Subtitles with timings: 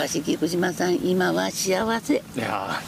[0.00, 2.80] かし菊島さん今は幸せいやあ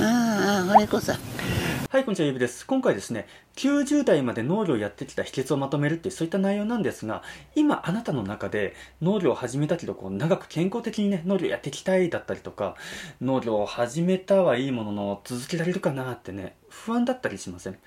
[0.00, 2.66] ああれこそはい、こんにちは、ゆうびです。
[2.66, 7.22] 今回ですね、90代まで農業をやってきた秘訣をまとめるっていう、そういった内容なんですが、
[7.54, 12.76] 今、あなたの中で農業を始めたけど、こう、長く健康的にね、農業やっていきたいだったりとか、
[13.22, 17.78] 農業を始めたはいいものの、続けられるかなってね、不安だったりしません？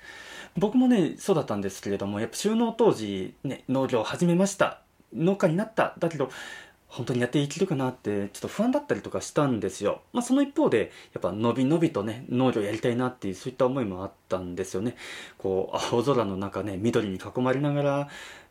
[0.56, 4.80] 僕もね、そうだったんですけれども、やっぱ収納当時、ね、農業を始めました。
[5.14, 5.94] 農家になった。
[6.00, 6.30] だけど、
[6.92, 10.02] 本当にやっていけるかなってちょっと不安だったりとかしたんですよ。
[10.12, 14.94] まあその一方でやっぱ伸び伸びとね農業やりたいなっていうそういった思いもあったんですよね。
[15.38, 18.08] こう青空の中ね緑に囲まれながら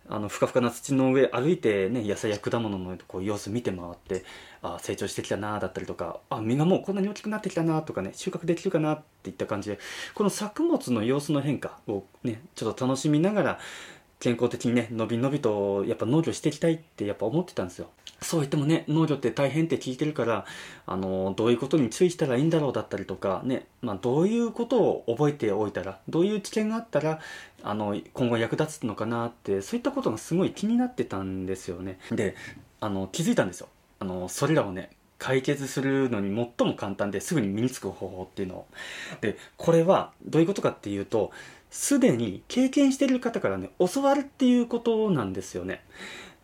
[0.09, 4.25] あのふかふかな土の上歩いてね野菜や果物のこう様子見て回って
[4.63, 9.77] あ成長してきたなだったりとかあ実がもうこんなに大きくなってきたなとかね収穫できるかなっていった感じで
[10.15, 13.59] この作物の様子の変化をねちょっと楽しみながら
[14.21, 17.89] 健康的にね、伸び伸びと、やっぱ農業していきたいってやっぱ思ってたんですよ。
[18.23, 20.45] そう言ってもね、農業って大変って聞いてるから、
[20.85, 27.19] あの、どういうことに注意したらいいんだろうだったりとか、ね、まあ、どういうことを覚えておいたら、どういう知見があったら、
[27.63, 31.99] あの、今後役立つのかなって、そういったことがすごい気になってたんですよね。
[32.11, 32.35] で、
[32.79, 33.69] あの、気づいたんですよ。
[33.99, 38.67] あの、それらをね、解決するのに最も簡単ですぐに身につく方法っていうのを。
[39.21, 41.31] で、これはどういうことかっていうと、
[41.71, 45.83] すでに経験してる方からね、教わるっていうことなんですよね。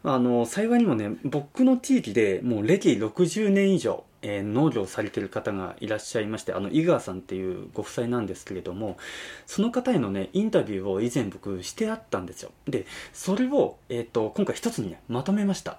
[0.09, 8.97] あの、幸いにもね、僕の地域でもう歴60年以上、えー農業されてる方がいらっしゃいまして、あの、井川さんっていうご夫妻なんですけれども、
[9.45, 12.51] その方へのね、インタビューを以前僕してあったんですよ。
[12.65, 15.77] で、それを、えっ、と、今回一つにね、まとめました。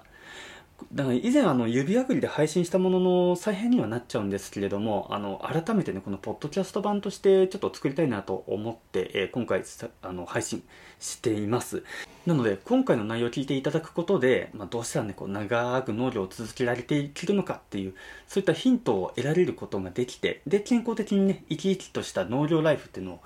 [0.93, 9.63] だから以前あの指アプリで配信したものの再編にはなっちゃうんですけれどもあの改めてねこのポッドキャスト版としてちょっと作りたいなと思って、えー今回
[10.01, 10.63] あの配信
[10.99, 11.83] しています。
[12.25, 17.93] なので今回の内容を聞いていただくことで、まあ、どうしたらねこう長く農業を続けられていけるのかっていう
[18.27, 23.19] そういったヒントを得られることができてで健康的にね生き生きとした農業ライフっていうのを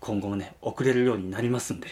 [0.00, 1.88] 今後もね遅れるようになりますんで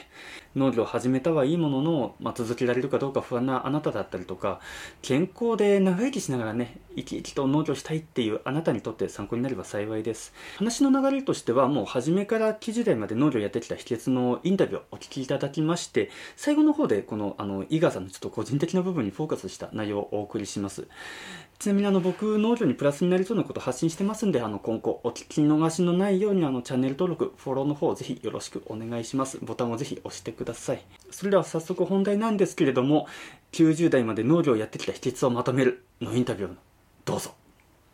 [0.55, 4.61] 農業を始めたはいいものの、まあ、続けられるかどうか不安なあなただったりとか
[5.03, 10.33] 健康で長生きしながらね生き生きと農業したいっていうあなたにとって参考になれば幸いです。
[10.57, 20.87] 話の流れとしてはもう初めから90代まで農業やってきた秘訣のインタビューをお聞きいただきまして最後の方でこのあの井川さんのちょっと個人的な部分にフォーカスした内容をお送りします。
[21.59, 29.39] ちなみにあの僕農業にプラスになりそうなこと発信してますんであの今後お聞き逃しのないようにあのチャンネル登録フォローの方をぜひよろしくお願いします。
[29.41, 30.85] ボタンをぜひ押してください。
[31.11, 33.07] それでは早速本題なんですけれども
[33.53, 36.55] 90代まで農業をやってきた秘訣をまとめるのインタビューを
[37.05, 37.35] どうぞ。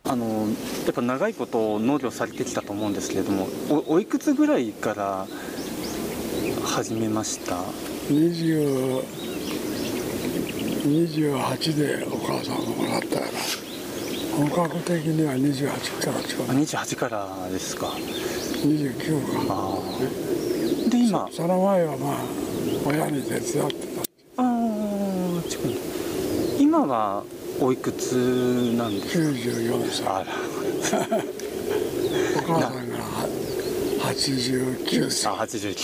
[0.03, 0.47] あの
[0.85, 5.27] やっぱ長いこと農業されてきたと思うんですけれどもおおいくつぐらいから
[6.65, 7.57] 始めました
[8.09, 9.03] ？20
[10.81, 13.31] 28でお母さんがもらったから
[14.35, 17.87] 本格的には28からちょうあど28からですか。
[17.87, 19.53] 29か。
[19.53, 22.15] ああで今その前はまあ
[22.85, 24.01] 親に手伝ってた。
[24.01, 24.03] あ
[24.37, 25.77] あ近い。
[26.59, 27.23] 今は
[27.63, 30.25] おいくつなんですか？94歳あら
[32.37, 32.97] お母さんが
[33.99, 35.09] 89あ
[35.47, 35.59] 歳。
[35.59, 35.77] 89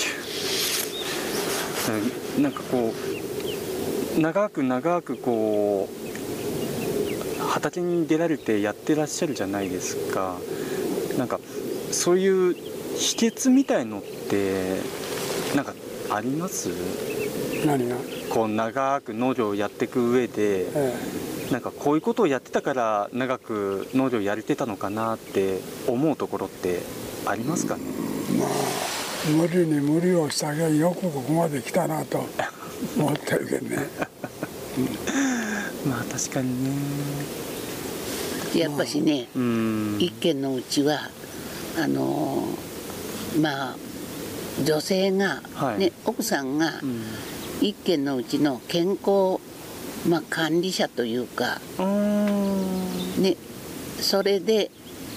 [2.37, 2.93] うんなんかこ
[4.17, 5.87] う長く長くこ
[7.39, 10.35] う畑に出られてやってらっしゃるじゃないですか。
[11.17, 11.39] なんか
[11.91, 12.53] そういう
[12.95, 14.79] 秘訣みたいのって
[15.55, 15.73] なんか
[16.09, 16.69] あります？
[17.65, 17.95] 何が、
[18.29, 20.93] こう長く農業をやっていく上でえ
[21.51, 26.81] なんかこういうことをやってたから長く農業やれてたのかなって思うところって
[27.25, 27.83] ありますかね？
[28.35, 28.49] えまあ
[29.29, 32.25] 無理に無理をしたけどよくここまで来たなと
[32.97, 33.87] 思ってるけどね。
[35.87, 36.71] まあ確かにね。
[38.55, 39.97] やっぱしねうん。
[39.99, 41.09] 一軒のうちは
[41.77, 43.75] あのーまあ
[44.63, 45.79] 女性が、はい。
[45.79, 47.03] ね奥さんがうん。
[47.61, 49.39] 一軒のうちの健康、
[50.05, 53.35] まあ、管理者というか、うね、
[53.99, 54.69] それで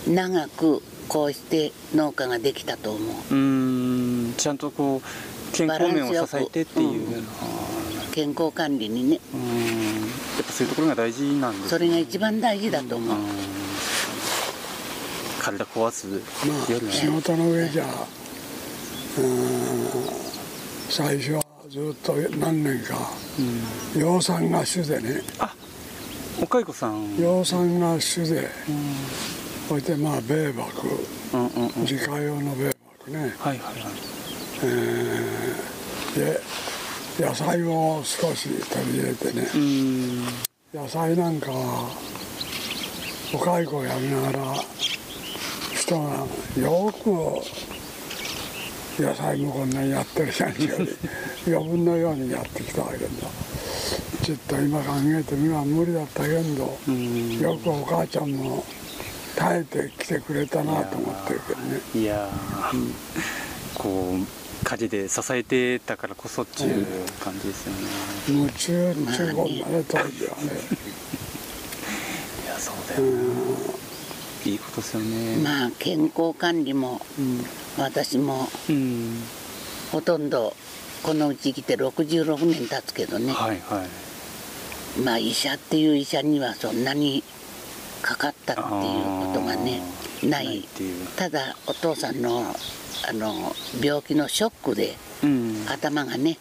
[0.08, 3.10] 長くこうして農家ができたと思う。
[3.10, 4.34] うーん。
[4.36, 9.20] ちゃんとこう健康面を支えてっていうバランスよあ健康管理にね。
[9.34, 10.00] ーうん。
[10.00, 10.06] や
[10.42, 13.26] っぱそういうところが大事なんですそれが一番大事だと思う、うん。
[15.42, 16.54] 体壊すま
[16.88, 20.30] あ仕事の上じゃうーん。
[20.88, 22.96] 最初はずっと何年か。
[23.38, 25.22] うん養蚕が主でね。
[26.42, 27.16] お蚕さん。
[27.16, 28.40] 養蚕が主で。
[28.40, 28.48] うん。
[29.68, 30.62] そしてまあ米麦
[31.32, 31.82] うんうんうん。
[31.82, 32.74] 自家用の米
[33.06, 33.92] 麦ね、はいはいはい。
[34.64, 35.80] えー
[36.18, 36.40] で
[37.24, 39.46] 野菜を少し取り入れてね。
[40.74, 41.88] 野菜なんかは
[43.32, 44.54] お蚕をやりながら
[45.76, 46.26] 人が
[46.60, 47.79] よく
[49.00, 53.08] 野菜もこんなにやってる人たちより余分のようにやってきたわけだ。
[54.22, 57.38] ちょっと今考えてみれば無理だったけどうん。
[57.38, 58.64] よくお母ちゃんも
[59.36, 61.80] 耐えてきてくれたなと思ってるけどね。
[61.94, 66.86] いやーこう陰で支えてたからこそっていう
[67.20, 67.78] 感じですよね、
[68.28, 70.52] 夢中中国まで当時はね。
[72.44, 73.12] いやそうだよな、
[74.44, 77.00] いいことですよね、まあ健康管理も
[77.82, 78.48] 私も。
[78.68, 79.22] うん
[79.92, 80.54] ほとんど
[81.02, 83.32] このうち来て66年経つけどね。
[83.32, 85.00] はいはい。
[85.00, 87.24] まあ医者っていう医者にはそんなに
[88.02, 89.82] かかったっていうことがね
[90.22, 90.64] ない。
[91.16, 92.54] ただお父さんの
[93.08, 95.66] あの病気のショックでうん。
[95.68, 96.38] 頭がね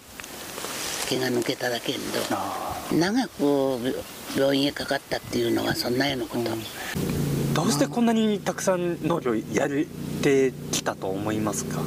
[1.07, 1.99] 毛が抜けただけど
[2.31, 4.03] あ長く
[4.37, 7.18] 病院へかかったっていうのはそんなようなこと、ー
[7.59, 9.85] どうしてこんなにたくさん農業やれ
[10.21, 11.81] てきたと思いますか？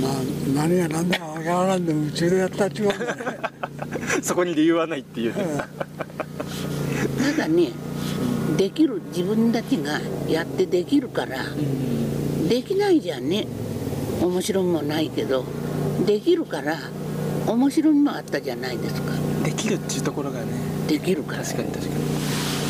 [0.00, 0.12] まあ
[0.54, 3.06] 何が何だか分からんで夢中でやったっちゅうわけね
[4.24, 5.42] そこに理由はないっていう、た
[7.42, 7.72] だね
[8.56, 11.44] できる自分たちがやってできるから
[12.48, 13.46] できないじゃんね
[14.22, 15.44] 面白みもないけど
[16.06, 16.78] できるから
[17.46, 19.12] 面白みもあったじゃないですか。
[19.44, 20.46] できるっていうところがね。
[20.88, 21.42] できるから。
[21.42, 21.94] 確かに確かに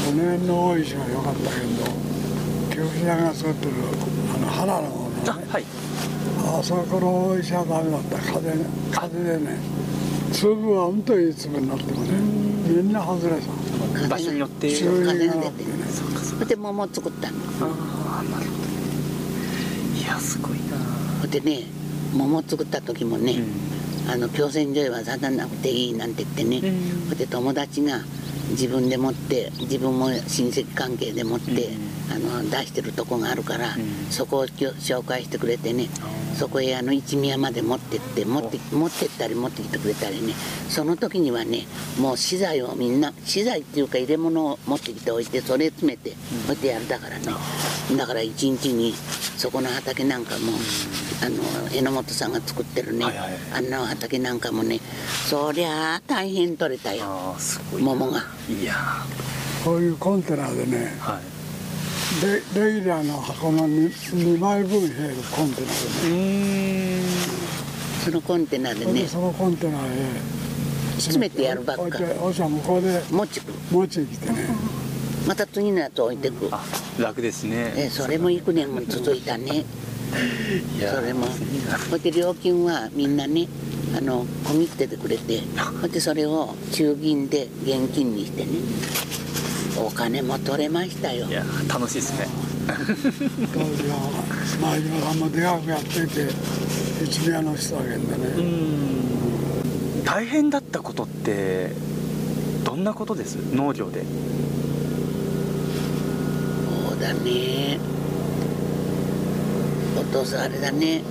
[0.04, 3.72] 5年の大石は良かったけど教師屋が作ってる
[4.34, 5.22] あの原のものね。
[5.28, 5.64] あはい。
[6.46, 8.18] あそこの大石はダメだった。
[8.18, 9.58] 風ね風でね
[10.32, 12.10] 粒はうんといい粒になってもね
[12.68, 13.48] みんな外れさ
[13.94, 15.52] 風が場所によって風が出てね。
[15.90, 17.38] そうかそうで桃作ったの。
[17.60, 18.58] ああなるほ
[19.94, 20.58] どいやすごい
[21.22, 21.26] な。
[21.28, 21.62] でね
[22.12, 23.42] 桃作った時もね、
[24.08, 27.08] あの共選所へは出さなくていいなんて言ってね、うん。
[27.08, 28.00] それで友達が
[28.50, 31.70] 自分で持って自分も親戚関係で持って、
[32.10, 33.80] あの出してるとこがあるから、ん。
[34.10, 35.88] そこを紹介してくれてね
[36.36, 40.34] そこへあの一宮まで持ってって持って持ってったり持ってきてくれたりね。
[40.68, 41.66] その時にはね
[41.98, 46.16] もう資材をみんな資材っていうか入れ物を持ってきておいてそれ詰めてこ
[46.48, 47.26] うやってやるだからね。
[47.96, 48.94] だから一日に
[49.36, 50.52] そこの畑なんかも、
[51.24, 51.36] あの
[51.70, 53.28] 榎本さんが作ってるね、はいはい。
[53.54, 54.78] あんな畑なんかもね
[55.26, 57.34] そりゃあ大変取れたよ。
[57.78, 58.22] 桃が。
[58.48, 58.74] いや
[59.64, 61.22] こういうコンテナでねーはい。
[62.22, 65.66] レレギュラーの箱の 2, 2枚分入るコンテナ
[66.08, 67.00] でね。
[68.04, 69.80] そのコンテナでねそのコンテナへ。
[70.96, 71.98] 詰めてやるばっか。
[72.22, 73.50] おじゃ向こうで持ちく。
[73.72, 74.46] 持ちてね。
[75.26, 76.50] また次のやつ置いてく。
[76.52, 76.62] あ
[77.00, 77.72] 楽ですね。
[77.76, 79.64] えそれも幾年も続いたね
[80.78, 81.26] いやーそれも。
[81.26, 81.30] い
[81.96, 83.48] いで料金はみんなね
[83.96, 85.42] あの小切手でくれて
[85.80, 88.52] それでそれを中銀で現金にしてね
[89.78, 91.26] お金も取れましたよ。
[91.26, 92.28] いやー楽しいですね。
[92.66, 93.98] 当時は
[94.62, 96.28] 前島さんも出学やっていて
[97.04, 98.24] 一宮の人だけんでね。
[100.04, 101.72] 大変だったことって
[102.64, 103.36] どんなことです？
[103.54, 104.04] 農業で。
[106.88, 107.78] そうだね
[109.96, 111.02] お父さんあれだね。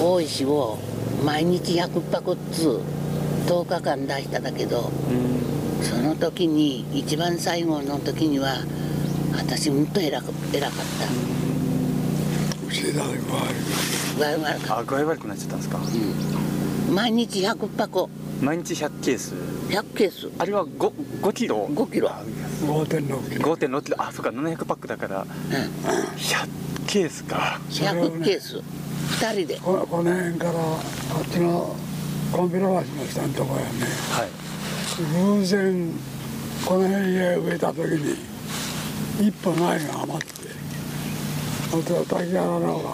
[0.00, 0.78] 大石を
[1.24, 2.80] 毎日100箱っつ
[3.46, 4.90] 10日間出しただけど
[5.82, 8.56] その時に一番最後の時には
[9.36, 11.06] 私うんと偉か偉かった。
[14.16, 15.78] 具合悪かっあ具合悪くなっちゃったんですか？
[15.78, 18.10] た、うん、毎日100箱
[18.40, 19.34] 毎日100ケース
[19.68, 20.30] ？100ケース。
[20.38, 22.10] あれは 5, 5キロ？5キロ。
[22.10, 22.22] あ
[22.62, 23.54] 5.6キロ。
[23.54, 24.02] 5.6キロ。
[24.02, 25.22] あそうか700パックだから。
[25.22, 25.26] うん。
[25.26, 26.63] 100
[26.94, 27.60] ケースか。
[27.70, 28.58] それを100ケーねス。
[28.58, 28.62] 2
[29.32, 29.58] 人で。
[29.58, 31.74] ここの辺からあっちの
[32.30, 33.72] コンビラ橋の下のところやね。
[34.12, 34.28] はい。
[35.40, 35.90] 偶然
[36.64, 38.16] この辺へ植えた時に
[39.28, 40.34] 一本苗が余って
[41.72, 42.90] あと滝原のが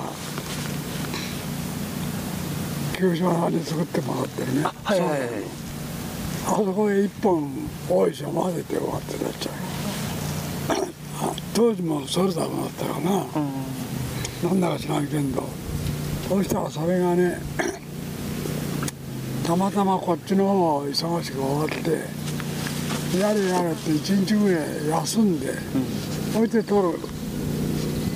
[2.98, 4.64] 九島さんに作ってもらってるね。
[4.64, 5.20] あはいはいはい。
[6.46, 7.52] あそこへ一本
[7.86, 9.54] 大石を混ぜて終わってなっちゃう。
[11.22, 13.26] あ当時もそれだとなったかな、
[14.42, 15.42] なんだか知らんけんど。
[16.28, 17.40] そうしたらそれがね
[19.44, 25.48] たまたまこっちの方忙しく終わってやれやれって一日ぐらい休んで、
[26.36, 26.98] 置いて取る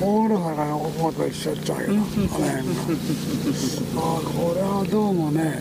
[0.01, 2.53] 大黒坂のここと一緒っちゃうけど、あの辺が。
[3.97, 5.59] ああこれはどうもね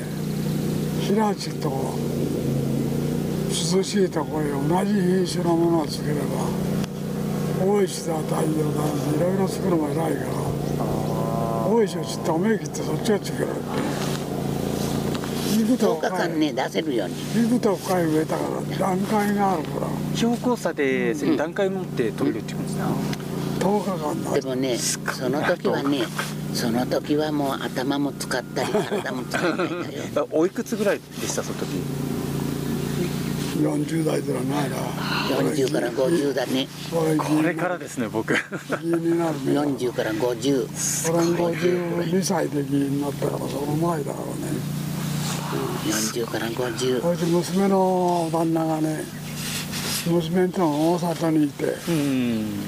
[1.08, 1.96] 平地と
[3.76, 6.22] 涼しいところへ同じ品種のものを作れば
[7.66, 10.43] 大石だ太陽だいろいろ作るも偉いから
[11.74, 13.60] 大石を知っておめえ切ってそっちを作るって
[15.58, 22.86] 肉と10日間ね出せるように肉と深い植えたから段階があるから標高差でうん段階持って取れるっていう感じだ、
[23.60, 26.00] 10日間だでもねその時はね
[26.54, 30.04] その時はもう頭も使ったり体も使ったりだよ。
[30.18, 31.70] あ おいくつぐらいでしたその時？
[33.60, 34.78] 40代ではないな。
[35.38, 36.68] 40から50だね。
[36.92, 38.34] 俺これからですね僕。
[38.34, 38.40] 議
[38.90, 44.34] 員になるね40から50俺52歳で議員になったからその前だからね
[45.86, 49.04] 40から50それで娘の旦那がね
[50.08, 52.60] 娘と大里にいてうん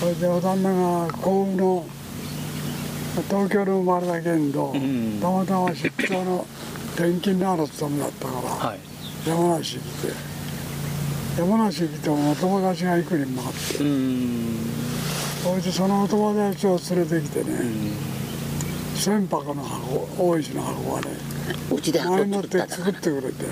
[0.00, 1.84] それでお旦那が甲府の
[3.28, 6.44] 東京で生まれたけど、んたまたま出張の
[6.94, 8.93] 転勤のある勤めだったから、はい
[9.26, 10.12] 山梨に来て。
[11.38, 13.82] 山梨に来てもお友達が行くにもあって。
[13.82, 14.56] うん。
[15.42, 17.50] それでそのお友達を連れてきてね、
[18.96, 21.08] 船舶の箱大石の箱がね
[21.70, 23.44] うちで前もって作ってくれて。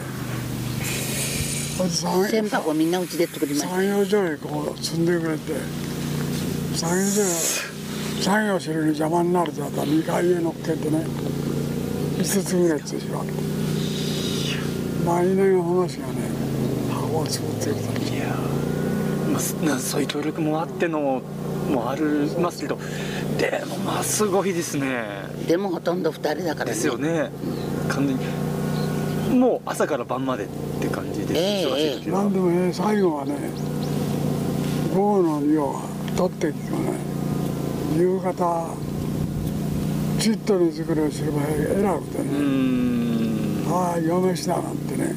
[2.28, 3.68] 船舶みんなうちで作りました。
[3.68, 5.52] 産業所にこう積んでくれて。
[6.76, 7.72] 産業所
[8.22, 11.04] 作業するに邪魔になるとやったら2階へ乗っけてね。
[12.18, 13.51] 5つぐらいつしまって
[15.04, 16.14] 来年の話がね
[16.92, 18.18] 箱を作ってくれたい。
[18.18, 19.66] やー。
[19.66, 21.22] まあそういう協力もあっての
[21.70, 22.02] もあり
[22.38, 22.78] ますけど
[23.38, 25.04] でもまあすごいですね。
[25.46, 26.72] でもほとんど2人だからね。
[26.72, 27.30] ですよね。
[27.88, 28.24] 完全に。
[29.38, 30.48] もう朝から晩までっ
[30.80, 32.24] て感じです、ええ忙しい時は。
[32.24, 33.34] なんでもね最後はね
[34.94, 35.80] 午後の量が
[36.16, 36.98] 取ってきてもね。
[37.96, 38.68] 夕方
[40.18, 43.64] ちっとに作りをすれば偉くてね、ん。
[43.68, 45.14] ああ嫁したなんてね。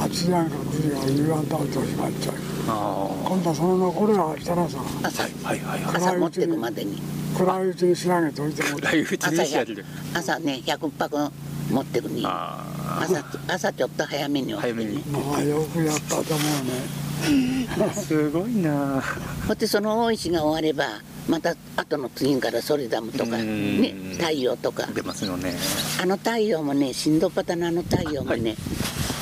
[0.00, 2.34] 8時半か9時から夕飯食べておしまっちゃう
[2.68, 5.96] あ今度はその残りはしたらさ朝あはいはいはい。
[5.96, 7.02] 朝持ってくまでに。
[7.36, 11.32] 暗いうちに仕上げておいても来打 ち朝に仕上げる朝ね100泊
[11.70, 12.64] 持ってくにあ
[13.02, 14.72] 朝朝ちょっと早めに起きて。
[14.72, 14.98] ね早めに。
[15.06, 17.68] まあよくやったと思うね。
[17.78, 19.02] あ すごいな。
[19.46, 23.80] ほってその大石が終わればまた後の次からソリダムとかうん。
[23.80, 24.86] ね太陽とか。
[24.86, 25.54] 出ますよね。
[26.02, 28.56] あの太陽もね新ドパタのあの太陽もね、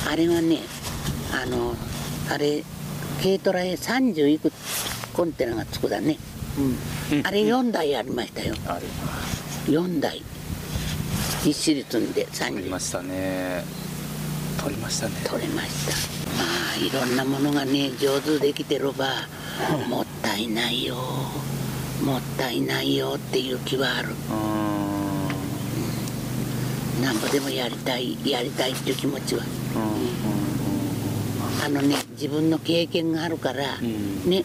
[0.09, 0.59] あれはね
[1.31, 1.75] あの
[2.29, 2.63] あれ
[3.21, 4.51] 軽トラへ30いく
[5.13, 6.17] コンテナがつくだね、
[7.11, 7.25] うん。
[7.25, 8.55] あれ4台ありましたよ。
[8.67, 8.87] ある
[9.67, 10.23] 4台。
[11.43, 13.63] ぎっしり積んで30取りましたね。
[14.61, 15.15] 取りましたね。
[15.25, 15.91] 取れました。
[16.37, 16.43] ま
[16.75, 19.07] あいろんなものがね上手できてれば
[19.87, 20.97] もったいないよ
[22.03, 24.09] もったいないよっていう気はある。
[24.09, 24.13] う
[27.03, 29.43] なんぼでもやりたいやりたいっていう気持ちは。
[31.65, 34.29] あのね自分の経験があるから、ん。
[34.29, 34.43] ね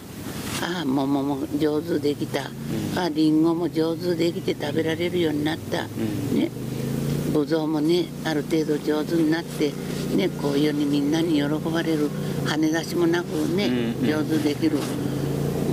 [0.63, 2.43] ああ桃も上手できた、
[2.97, 6.35] あありんごも上手できて食べられるようになった、ん。
[6.35, 6.51] ね。
[7.33, 9.73] ぶどうもねある程度上手になって
[10.15, 12.11] ねこういうにみんなに喜ばれる。
[12.45, 14.07] 跳ね出しもなくね、うん。
[14.07, 14.79] 上手できる。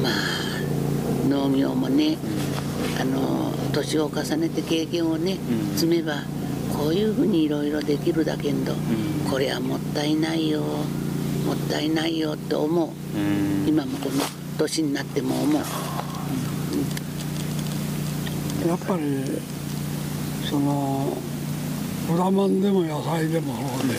[0.01, 0.40] まあ
[1.31, 2.17] 農業もね、
[2.99, 5.37] あの年を重ねて経験をね、
[5.71, 5.77] うん。
[5.77, 6.15] 積めば
[6.77, 8.75] こういうふうにいろいろできるだけんど、ん。
[9.29, 12.89] これはもったいないよもったいないよって思う。
[13.17, 13.65] うん。
[13.67, 14.15] 今もこの
[14.57, 15.61] 年になっても思う。
[18.67, 19.41] やっぱり
[20.49, 21.17] その
[22.07, 23.95] 果物でも野菜でもそうで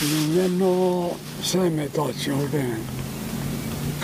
[0.00, 3.03] 人間の生命とは違うで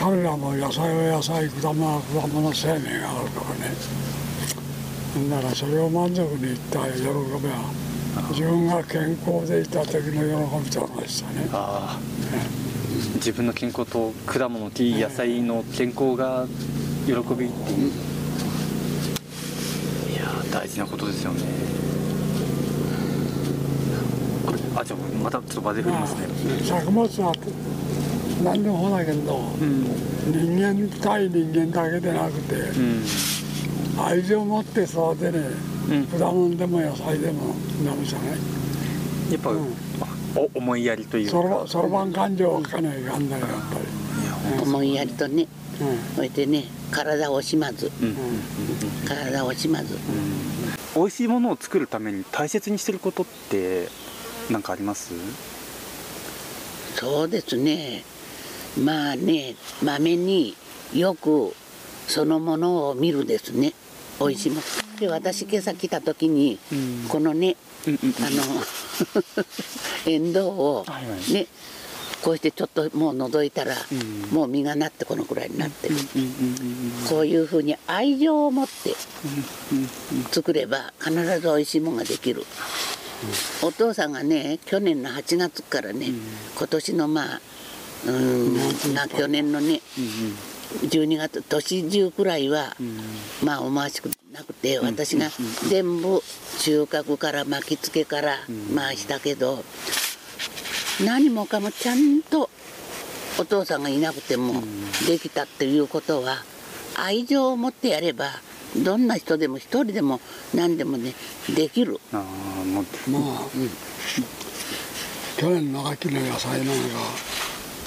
[0.00, 7.71] 彼らも野菜は野菜果物は果物生命があるからねならそれを満足にいった喜びは
[8.30, 12.00] 自分が健康でいた時の喜びと同じだねああ
[13.16, 16.47] 自分の健康と果物木野菜の健康が
[17.04, 17.92] 喜びっていう
[20.12, 21.42] いやー大事なことですよね
[24.75, 26.26] あじゃあまたちょっと場で振りますね
[26.64, 27.35] 作物は
[28.43, 29.85] 何でもそうだけどうん
[30.33, 33.05] 人間対人間だけでなくてうん。
[34.03, 35.39] 愛情を持って育てね
[35.91, 36.07] うん。
[36.07, 37.55] 果物でも野菜でも
[37.85, 38.29] ダメじゃない。
[39.33, 39.59] やっぱ、うん。
[40.01, 40.07] あ
[40.37, 41.31] お思いやりというか。
[41.33, 43.79] そろそろばん感情を書かないかんだよやっぱ
[44.57, 44.63] り。
[44.63, 45.43] 思いやりとね。
[45.43, 45.47] う
[46.17, 47.91] それでね体を惜しまず。
[49.07, 49.99] 体を惜しまず。
[50.95, 53.89] 美味しいものを作るために大切にしてることって
[54.51, 55.13] 何かあります？
[56.97, 58.03] そうですね
[58.79, 60.57] まあねまめに
[60.95, 61.55] よく
[62.07, 63.73] そのものを見るですね。
[64.21, 64.62] 美味しいもの。
[64.99, 67.09] で私今朝来た時に、うん。
[67.09, 68.43] このねうんうんあの
[70.07, 71.33] エンドウをはいはい。
[71.33, 71.47] ね
[72.23, 74.35] こうしてちょっともう覗いたら、ん。
[74.35, 76.29] もう実がなってこのくらいになってる、うんうんう
[77.07, 78.95] んこういうふうに愛情を持って
[79.73, 82.45] うんうん作れば必ず美味しいものができる。
[83.62, 86.09] お父さんがね去年の8月からね、
[86.57, 87.41] 今年のまあ
[88.07, 88.54] うん。
[88.95, 89.80] まあ去年のね
[90.85, 92.76] 12月年中くらいは、
[93.42, 95.28] まあ思わしくなくて私が
[95.69, 96.23] 全部
[96.59, 98.38] 収穫から巻き付けから、
[98.73, 99.64] まあしたけど
[101.04, 102.50] 何もかもちゃんと
[103.38, 104.62] お父さんがいなくても
[105.07, 106.45] できたっていうことは
[106.97, 108.26] 愛情を持ってやれば
[108.76, 110.21] どんな人でも一人でも
[110.54, 111.14] 何でもね
[111.54, 111.99] できる。
[112.12, 113.49] ああもうまあ、
[115.37, 116.73] 去年の秋の野菜なんか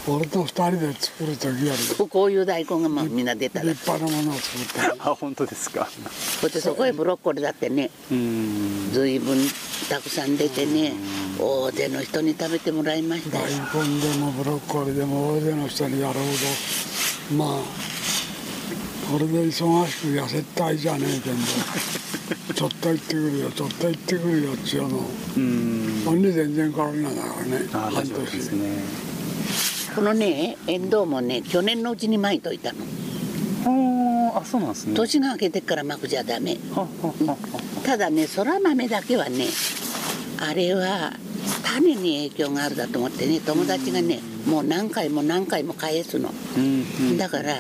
[0.06, 3.70] 俺と二人で作る時よりこういう大根がまあみんな出たら。
[3.70, 5.00] 立派なものを作ったり。
[5.00, 5.88] あ本当ですか。
[6.42, 8.90] そしてそこへブロッコリーだってねうん。
[8.92, 9.38] 随分
[9.90, 10.94] たくさん出てね
[11.40, 13.46] 大勢の人に食べてもらいましたよ。
[13.74, 16.26] 大根でもブロッコリーでも大勢の人にやるほ
[17.32, 17.64] どまあ
[19.10, 21.48] これで忙しく痩せたいじゃねえけんど
[22.54, 25.06] ちょっと行ってくるよちょっと行ってくるよっちゅうの。
[25.38, 26.04] うん。
[26.06, 27.68] ほんに全然変わりないだからね。
[27.74, 28.84] あ半大丈夫です年ね
[29.96, 32.80] このねエンドウもね去年のうちに巻いといたの。
[33.66, 34.96] ああそうなんですね。
[34.96, 36.58] 年が明けてから巻くじゃダメ。
[37.86, 39.46] ただねそら豆だけはね
[40.40, 41.14] あれは
[41.64, 46.32] 種に影響があるだと思ってね友達がねもう何回も何回も返すの。
[46.58, 47.18] うんうん。
[47.18, 47.56] だから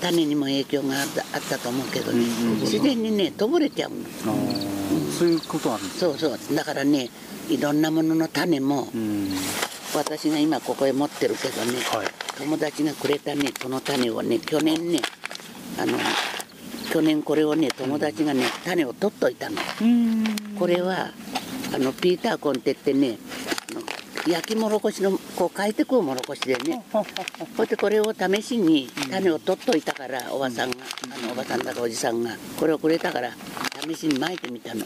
[0.00, 1.08] 種にも影響があっ
[1.48, 2.24] たと思うけどね。
[2.24, 3.96] うんうん自然にねこぼれちゃうの。
[5.18, 6.38] そういうことあるそうそう。
[6.54, 7.10] だからね
[7.48, 9.30] いろんなものの種もうん
[9.98, 12.06] 私が今ここへ持ってるけどねはい。
[12.38, 15.00] 友達がくれたねこの種をね去年ね
[15.78, 15.98] あの
[16.92, 20.24] 去年これをね友達がね種を取っといたのうん。
[20.58, 21.10] これは
[21.74, 23.18] あのピーターコンって言ってね
[24.26, 30.76] 焼きもろこしのこう変えてくうもろこしでねこうやってこれを試しに種を取っといたからおばさんが
[31.22, 33.30] あのおばさんだかおじさんがこれをくれたから
[33.82, 34.84] 試しに巻いてみたの。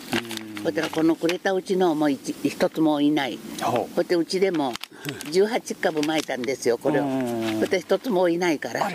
[0.62, 3.38] そしたらこのくれたうちのもう一一つもいない。
[3.60, 4.00] ほこう。
[4.00, 7.04] やってうちでも18株巻いたんですよこれを。
[7.04, 8.90] うんこうやって一つもいないから。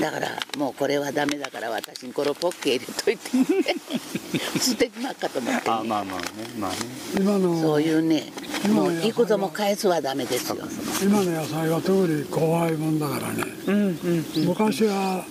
[0.00, 3.30] だからもうこれはダメだから私にこれをポッケ入れといて。
[4.58, 6.26] 捨てちまっかと思って、ね、あまあまあね。
[6.58, 6.76] まあね。
[7.18, 7.60] 今の。
[7.60, 8.32] そういうね
[8.70, 10.56] もう幾度も返すはダメですよ。
[11.02, 13.44] 今の野菜は特に怖いもんだからね。
[13.66, 15.24] うんうん昔は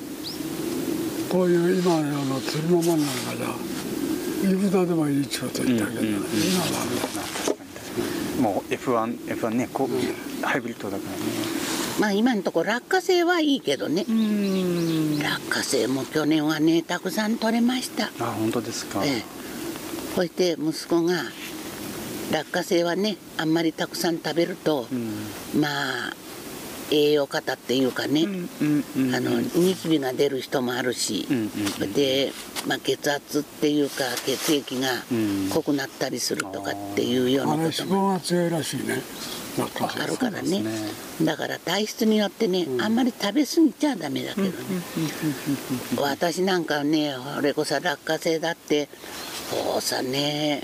[1.31, 3.05] こういう今のような釣りのもんなんか
[3.37, 6.23] じゃいくらでもいいっちゅうこと言ったけどね、うんうんうん。
[6.23, 7.40] 今はダメだまあ確かに確かに
[8.41, 11.17] もう F1 F1 ねこうハイブリッドだからね。
[11.99, 14.05] まあ今のところ落花生はいいけどね。
[14.09, 15.19] うん。
[15.19, 18.11] 落花生も去年はねたくさん取れました。
[18.19, 19.05] あ本当ですか。
[19.05, 19.21] ええ。
[20.15, 21.23] こうやって息子が
[22.31, 25.61] 落花生はねあんまりたくさん食べると、うん。
[25.61, 25.67] ま
[26.09, 26.13] あ
[26.91, 31.43] 栄養過多っていうかね、うんうんうんあのニキビが出る人もあるし、うんうん
[31.81, 32.31] うんで、
[32.67, 35.49] まあ、血圧っていうか血液がうん。
[35.49, 38.11] 濃くなったりするとかっていうようなことも。
[38.11, 39.01] 肪が強いらしいね。
[39.57, 40.63] 落花生あるからね。
[41.17, 44.53] すだから体質によってね、あんまり食べ過ぎちゃダメだけどね、
[45.97, 48.87] 私なんかねこれこそ落花生だって
[49.49, 50.63] そうさね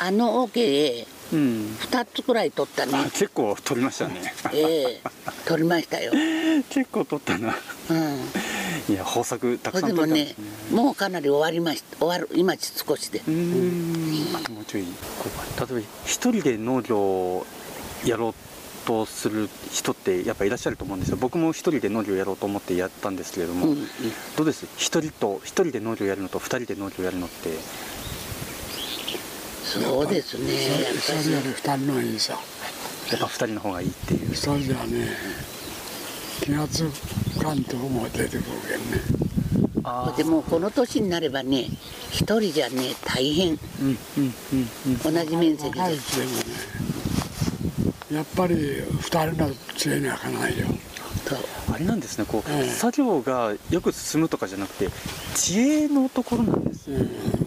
[0.00, 1.76] あの桶へうん。
[1.80, 2.92] 2つくらい取ったね。
[2.94, 4.34] あ結構取りましたね。
[4.52, 5.00] ええ。
[5.46, 6.12] 取りましたよ、
[6.70, 7.54] 結構取ったな。
[7.90, 7.96] うん、
[8.88, 10.44] いや豊作たくさん取れたんですね。
[10.70, 11.98] もうかなり終わりました。
[11.98, 13.20] 終わる今少しで。
[13.20, 14.36] うーん。
[14.36, 14.92] あともうちょい例え
[15.60, 17.46] ば一人で農業を
[18.04, 18.34] やろう
[18.86, 21.16] とする人ってやっぱいらっしゃると思うんですよ。
[21.20, 23.88] 僕も一人で農業やろうと思ってやったんですけれども、うんうん。
[24.36, 24.66] どうです？
[24.76, 27.50] 一人と一人で農業やるのと二人で農業やるのって
[29.80, 30.54] そうですね。
[30.94, 31.48] 一人より。
[31.48, 32.34] 二人のいいさ
[33.10, 34.32] やっぱ二人の方がいいっていう。
[34.32, 35.08] 一人じゃね
[36.42, 36.84] 気がつ
[37.40, 39.24] かんとこも出てくるけんね。
[40.16, 41.68] でもこの年になればね
[42.10, 43.50] 一人じゃね大変。
[43.50, 43.58] うん
[44.16, 45.14] うんうんうん。
[45.14, 45.80] 同じ面積で。
[45.80, 46.38] 若いうちでもね。
[48.12, 50.66] やっぱり二人の知恵にはかないよ。
[51.24, 51.36] と
[51.72, 52.68] あれなんですねこう、ええ。
[52.68, 54.90] 作業がよく進むとかじゃなくて
[55.34, 56.98] 知恵のところなんですうん。
[56.98, 57.43] あの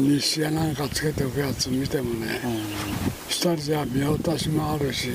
[0.00, 2.52] 日誌やなんかつけておくやつ見てもねうん
[3.28, 5.10] 一人じゃ見落としもあるし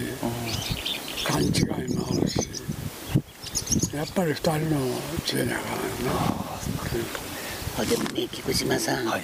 [1.26, 2.50] 勘違いもあるし。
[3.94, 4.80] やっぱり二人の
[5.26, 6.12] 知恵にはかないな。
[7.80, 9.22] あでもね菊島さん、はい。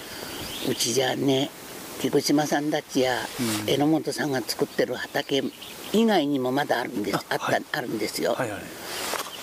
[0.70, 1.50] うちじゃね
[2.02, 3.70] 菊島さんたちやうん。
[3.70, 5.43] 榎本さんが作ってる畑
[5.93, 7.17] 以外にもまだあるんです。
[7.30, 7.65] あった、はい。
[7.72, 8.62] あるんですよ、はいはい。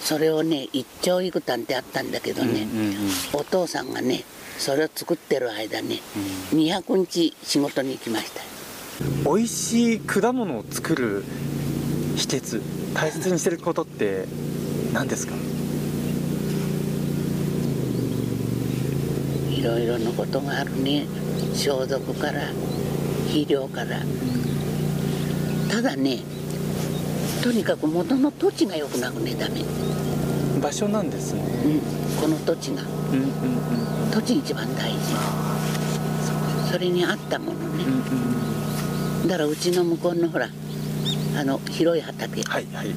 [0.00, 2.94] それをね一丁いくたんってあったんだけどね、うんうんうん。
[3.32, 4.24] お父さんがね
[4.58, 6.00] それを作ってる間ね、
[6.52, 8.40] 200日仕事に行きました。
[8.40, 8.46] よ
[9.36, 11.24] 美味しい果物を作る
[12.16, 12.62] 秘訣
[12.94, 14.26] 大切にしてることって
[14.92, 15.34] 何ですか？
[19.50, 21.06] いろいろなことがあるね。
[21.54, 22.48] 消毒から
[23.26, 24.00] 肥料から。
[25.70, 26.20] ただね
[27.42, 29.64] とにかく元の土地が良くなくねダメ、
[30.64, 31.42] 場所なんですね。
[31.42, 32.82] うん、この土地が。
[32.82, 33.24] うんうん
[34.06, 34.10] うん。
[34.10, 34.98] 土地一番大事。
[36.72, 37.84] それに合ったものね。
[37.84, 40.48] うんだからうちの向こうのほら
[41.38, 42.42] あの広い畑。
[42.42, 42.94] はいはい。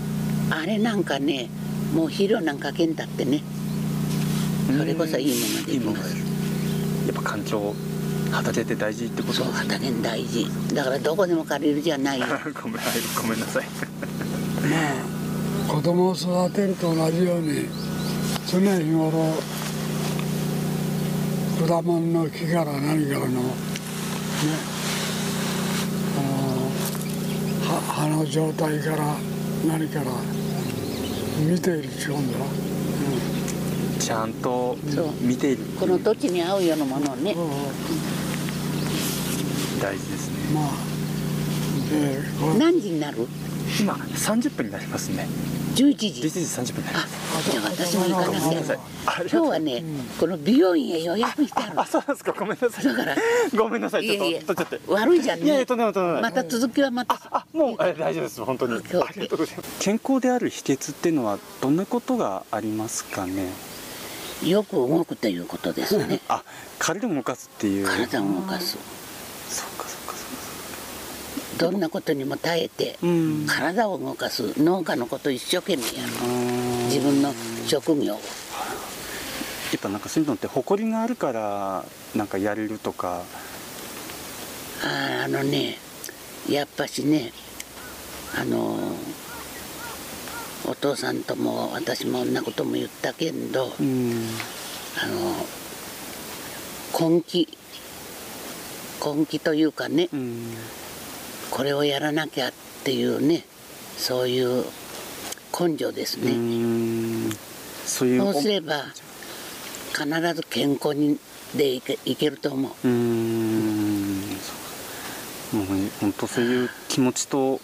[0.50, 1.50] あれなんかね
[1.94, 3.44] もう肥料なんかけんだってね。
[4.78, 6.16] それこそいいものできます。
[7.06, 7.74] やっぱ環境
[8.32, 9.34] 畑って大事ってこと？
[9.34, 10.48] ですね畑大事。
[10.74, 12.28] だからどこでも借りるじゃないよ。
[12.62, 13.64] ごめんはいごめんなさい。
[13.64, 15.17] まあ
[15.78, 17.68] 子供を育てると同じように
[18.48, 19.12] 常日頃
[21.68, 23.38] 果物の木から何からのね
[26.18, 29.18] あのは葉の状態から
[29.68, 30.06] 何から
[31.46, 32.40] 見ている違うんだ。
[32.40, 32.46] ろ
[34.00, 34.76] ちゃんと
[35.22, 35.64] 見ている。
[35.80, 37.34] この土地に合うようなものをね。
[37.34, 37.52] うん。
[39.80, 40.56] 大事ですね。
[40.56, 40.87] まあ
[41.90, 43.28] でこれ何時になる？
[43.80, 45.28] 今30分になりますね。
[45.76, 46.08] 11時。
[46.08, 46.40] 11時
[46.72, 47.52] 30分になりあます。
[47.52, 48.80] じゃあ私も行かなきゃ。
[49.22, 49.84] 今日はね
[50.20, 52.32] この美容院へ予約してあるあそうなんですか。
[52.32, 52.86] ごめんなさい。
[52.86, 53.16] だから
[53.56, 54.08] ごめんなさい。
[54.08, 54.80] ちょっと取っちゃって。
[54.88, 57.20] 悪いじゃんいやいやねとんでもとんでもまた続きはまた。
[57.32, 58.44] あもうえ大丈夫です。
[58.44, 58.74] 本当に。
[58.74, 58.90] ありが
[59.28, 59.80] とうございます。
[59.80, 63.50] 健康である秘訣っていうのはどんなことがありますかね？
[64.44, 66.22] よく動くということですね。
[66.28, 66.44] あ
[66.80, 67.88] 体を動かすっていう。
[67.88, 68.78] 体を動かす
[71.58, 72.98] どんなことにも耐えて
[73.48, 76.26] 体を動かす農家のこと一生懸命やる。
[76.26, 76.86] うん。
[76.86, 77.34] 自分の
[77.66, 78.18] 職業を。
[78.18, 78.22] や
[79.76, 83.24] っぱなんかそういうのって誇りがあるからなんかやれるとか。
[84.84, 85.78] あーあのね
[86.50, 87.34] やっぱしね
[88.40, 88.78] あの
[90.66, 94.28] お父さんとも私もんなことも言ったけんどうん。
[95.02, 95.36] あの
[97.10, 97.48] 根気
[99.04, 100.54] 根気というかねうん
[101.52, 103.46] これをやらなきゃっていうね
[103.98, 104.66] そういう
[105.60, 107.34] 根性ですうね、ういう。
[107.88, 108.86] そうすれば
[109.94, 110.06] 必
[110.36, 111.20] ず健康に
[111.56, 112.72] でいけいけると思う。
[112.72, 114.20] うーん
[115.54, 115.66] もう
[116.02, 117.60] 本当そういう気持ちと、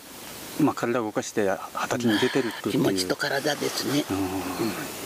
[0.60, 2.72] まあ、体を動かして畑に出てるっていう。
[2.72, 4.06] 気持ちと体ですね。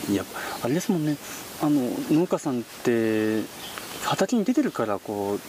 [0.07, 0.13] うん。
[0.13, 0.23] いや
[0.61, 1.17] あれですもんね。
[1.61, 3.41] あの農家さんって
[4.03, 5.39] 畑に出てるからこう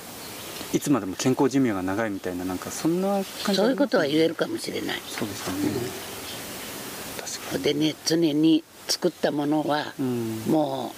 [0.73, 3.09] いつまでも健康寿命が長いみたいななんかそんな
[3.45, 5.01] 感じそういうことはえ言えるかもしれない。
[5.07, 5.71] そうですよね、
[7.21, 10.53] 確かでね常に作ったものはにうん。
[10.53, 10.93] も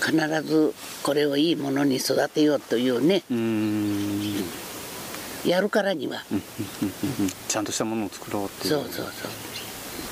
[0.00, 3.22] う必ずこれをいいものに育てようというね。
[3.30, 3.40] うーん。
[3.40, 3.44] う
[4.40, 4.44] ん
[5.42, 6.22] やるからには。
[6.30, 6.44] うんうん
[6.82, 7.30] うんうん。
[7.48, 8.74] ちゃんとしたものを作ろうっていう。
[8.74, 9.06] そうそう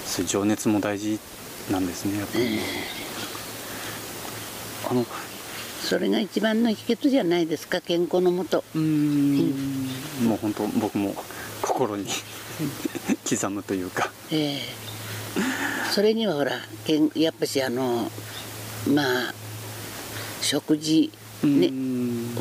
[0.07, 0.25] そう。
[0.25, 1.19] 情熱も大事
[1.71, 2.59] なんですねやっぱり、え。
[4.91, 5.05] あの
[5.89, 8.63] それが一番の秘訣じゃないですか健康のもと。
[8.75, 9.89] うーん。
[10.29, 11.15] もう本当僕も
[11.63, 12.05] 心に
[13.27, 14.11] 刻むというか。
[14.31, 14.61] ええ。
[15.91, 16.53] それにはほら
[16.85, 18.11] けんやっぱしあの
[18.87, 19.35] まあ
[20.43, 21.11] 食事
[21.43, 21.71] うね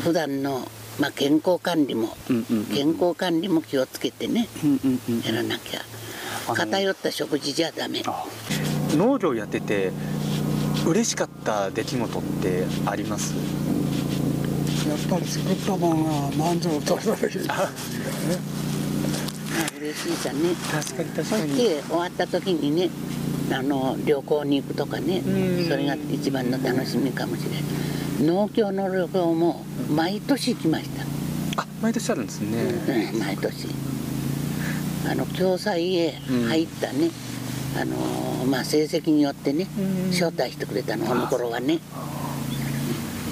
[0.01, 5.81] 普段のまあ健康管理もうんうんうん健康管理も気をつけてねうんうんうんやらなきゃ。
[6.53, 8.01] 偏った食事じゃダメ。
[8.05, 8.25] あ
[8.91, 9.93] 農業やってて
[10.85, 13.33] 嬉しかった出来事ってあります？
[14.85, 17.47] やっぱり作ったものが満足とした時ですよね。
[17.47, 17.69] まあ。
[19.79, 20.53] 嬉しいさね。
[20.69, 22.89] 確かに確そして終わった時にね
[23.51, 25.65] あの旅行に行くとかねうん。
[25.69, 27.63] それが一番の楽しみかもしれない
[28.27, 32.63] 農協の旅行も毎年行きました、あ毎年あるんですね。
[33.13, 33.67] うん、毎年。
[35.09, 36.11] あの共済へ
[36.49, 37.09] 入ったね、
[37.79, 40.09] あのまあ成績によってねうん。
[40.09, 41.79] 招待してくれたのあの頃はね。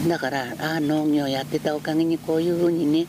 [0.08, 3.08] だからああ農業やってたおかげにこういうふうにね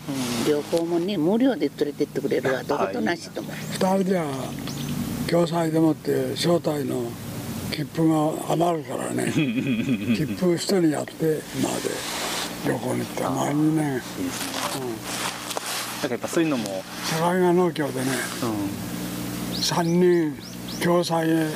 [0.49, 3.53] 旅行もね無料で連れてってくれるわどことなしと思う。
[3.72, 4.25] 二人では
[5.29, 7.11] 共済でもって招待の
[7.70, 9.31] 切符が余るからね。
[10.16, 11.90] 切符一人やって今まで
[12.66, 13.31] 旅行に行った。
[13.31, 15.27] 毎2年、うん、いいですね。
[15.96, 18.07] だからやっぱそういうのも、境川農協でね
[18.42, 20.37] う3人
[20.83, 21.49] 共済へ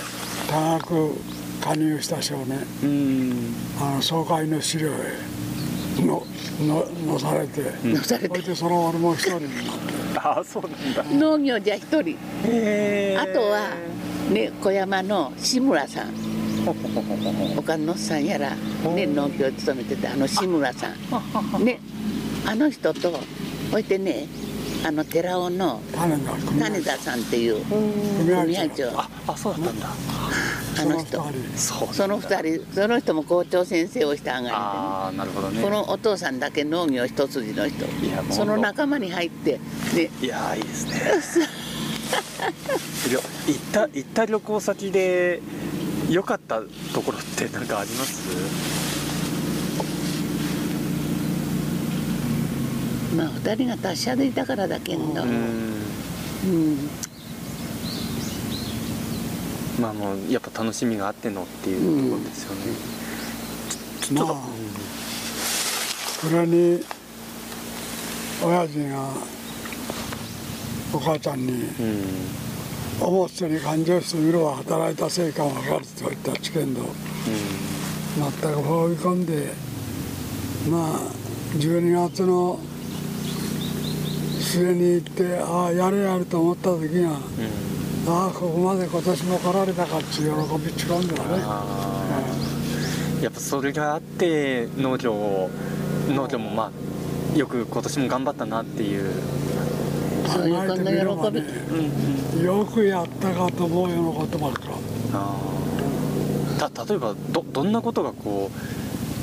[0.49, 1.15] 多額
[1.61, 2.59] 加入した少年。
[2.83, 2.89] ん、う
[3.35, 3.55] ん。
[3.81, 4.93] あの総会の資料へ
[6.05, 6.25] の
[6.61, 9.65] の載されて、載されてそれでその俺も一人になっ
[10.13, 11.05] てああそうなんだ。
[11.05, 12.17] 農業じゃ一人。
[12.45, 13.71] へあとは
[14.31, 16.31] ね小山の志村さん。
[17.57, 18.55] 岡野さんやら、
[18.95, 21.65] ね、農協を務めてたあの志村さん。
[21.65, 21.81] ね
[22.47, 23.19] あの人とこ
[23.73, 24.27] うやってね
[24.85, 25.81] あの寺尾の
[26.59, 27.21] 種田さん。
[27.21, 28.91] っていう組合長。
[28.91, 29.89] 長ああそうだったんだ。
[30.81, 31.23] あの人。
[31.57, 32.39] その二人。
[32.39, 35.63] その二人その人も校長先生をした上がああなるほどね。
[35.63, 37.85] このお父さんだけ農業一筋の人。
[38.31, 39.61] その仲間に入って
[39.95, 40.95] でいやーいいですね。
[43.09, 45.41] いや行った行った旅行先で
[46.09, 46.61] 良かった
[46.93, 48.80] ところって何かあります？
[53.21, 55.23] まあ二人が達者でいたからだけんど、
[59.79, 62.61] まあもうやっぱ楽しみがあってのっていうところですよね、
[64.01, 64.37] ちょまあ。
[66.21, 66.83] それに
[68.43, 69.11] 親父が
[70.95, 72.05] お母ちゃんにうん
[73.01, 76.83] 「思ってに感情してみろは働いた成果が分かる」と言った知見度
[78.17, 79.53] 全く放り込んで
[80.71, 81.01] まあ
[81.57, 82.59] 12月の
[84.51, 87.11] 末に行ってああやるやると思った時がうんうん。
[88.09, 91.43] ああここまで今年も来られたかっていう喜びち込んだね。
[91.45, 95.51] あーやっぱそれがあって農業を
[96.09, 96.73] 農業もま
[97.35, 99.13] あよく今年も頑張ったなっていう、
[100.27, 101.41] そういうこの考えてみれば喜び
[102.43, 104.61] ねよくやったかと思うようなことばっか
[106.71, 108.51] た例えばどどんなことがこ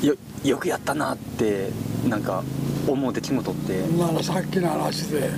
[0.02, 0.14] うよ
[0.44, 1.70] よくやったなって
[2.06, 2.44] なんか
[2.92, 3.86] 思う出来事って。
[3.96, 5.30] ならさっきの話で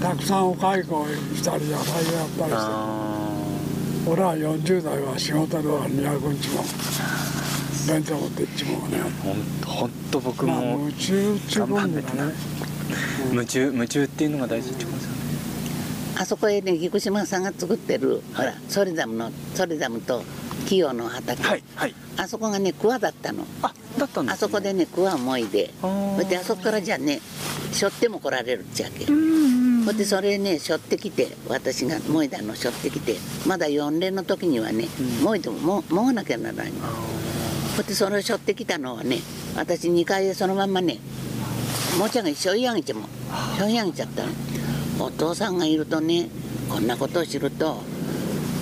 [0.00, 3.28] たくさんお蚕をしたり野菜をやったりしてあ
[4.06, 6.62] 俺は40代は仕事では200日も
[7.86, 12.32] 弁当持って行っちまうねーほんほんと僕まあも夢中っちゅうもんだね。
[13.30, 15.18] 夢中夢中っていうのが大事ってことですよね。
[16.20, 20.22] あそこへね菊島さんが作ってる、ほらソリザムのソリザムと
[20.66, 21.94] キヨの畑、はいはい。
[22.16, 23.44] あそこがね桑だったの。
[23.62, 25.70] あだったんです、ね、あそこでね桑をもいで。
[25.80, 27.20] それであそこからじゃあね
[27.72, 29.04] 背負っても来られるっちゃけ。
[29.04, 35.24] うんうんでそれね背負ってきて私がもいだの背負ってきてまだ4連の時にはねうん。
[35.24, 36.78] もいでもももがなきゃならないの。
[37.76, 39.18] それでそれを背負ってきたのはね
[39.56, 40.98] 私2階でそのまんまね
[41.98, 43.08] もちゃんが背負い上げちゃも
[43.56, 44.32] 背負い上げちゃったの
[45.04, 46.28] お父さんがいるとね
[46.68, 47.82] こんなことを知ると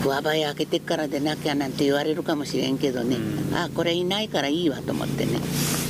[0.06, 5.38] 桑場開けてからでなきゃなんて言われるかもしれんけどね、うんあこれいないからいいわと思ってね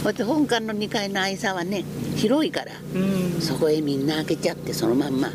[0.02, 1.85] そして本館の2階の愛さはね
[2.16, 2.98] 広いからう
[3.38, 5.31] んそこへみんな開けちゃってそのまんま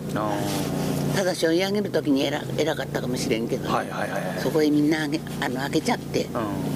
[1.15, 6.30] ただし追い上げる時に偉偉かったかもしれんけど、ーはいはいはいそこへみんなあげあの開けちゃってう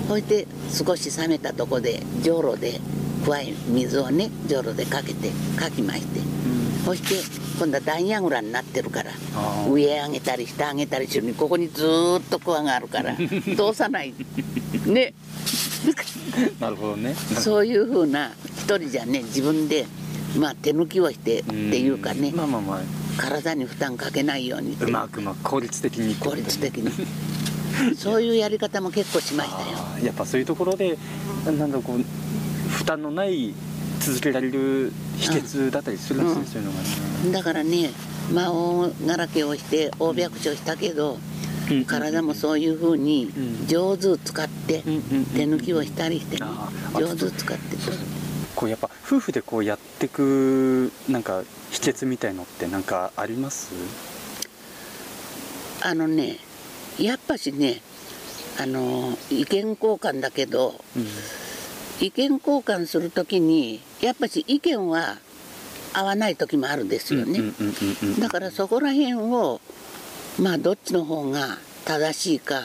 [0.06, 2.80] んそして少し冷めたとこでじょうろで
[3.26, 6.20] 加え水をねじょうろでかけてかきまして
[6.84, 9.12] そして今度はダイヤグラになってるから
[9.70, 13.16] 上へ上げたり下上げたりするにここにずーっとクワがあるから
[13.56, 14.14] 通さない。
[14.86, 15.14] ね。
[16.60, 17.16] なるほどね。
[17.40, 19.86] そういうふうな一人じゃね自分で
[20.38, 22.32] まあ手抜きをしてっていうかね。
[22.36, 22.82] まあまあまあ。
[23.18, 26.92] 体に負担かけないようにうまくまあ効率的に効率的に。
[27.98, 30.06] そういうやり方も結構しましたよ。
[30.06, 30.98] やっぱそういうところで
[31.46, 33.54] なんだこう負担のない
[34.06, 36.46] 続けられる秘訣だったりするんですね、うん。
[36.48, 37.32] そういうのがね。
[37.32, 37.90] だからね
[38.34, 41.18] まあ大柄けをして大白書したけど
[41.88, 43.68] 体もそういうふうにうん。
[43.68, 47.78] 上手使ってうんうんうん手抜きをしたりして上手使って。
[48.56, 53.74] こうやっぱ夫婦でこうやってくなんか秘訣みたいのってなんかあります？
[55.82, 56.38] あのね
[56.98, 57.82] やっぱしね
[58.58, 61.06] あの意見交換だけどうん
[62.02, 65.18] 意見交換するときにやっぱし意見は
[65.94, 67.40] 合わない時もあるんですよね、
[68.20, 69.62] だからそこら辺を
[70.38, 72.62] まあどっちの方が正しいかっ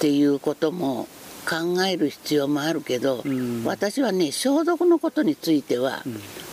[0.00, 1.08] ていうことも
[1.48, 3.64] 考える必要もあるけど、うん。
[3.64, 6.08] 私はね消毒のことについては、う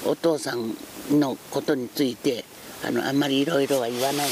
[0.07, 0.11] ん。
[0.11, 0.75] お父さん
[1.19, 2.45] のことについて
[2.85, 4.29] あのあんまりいろいろは言わない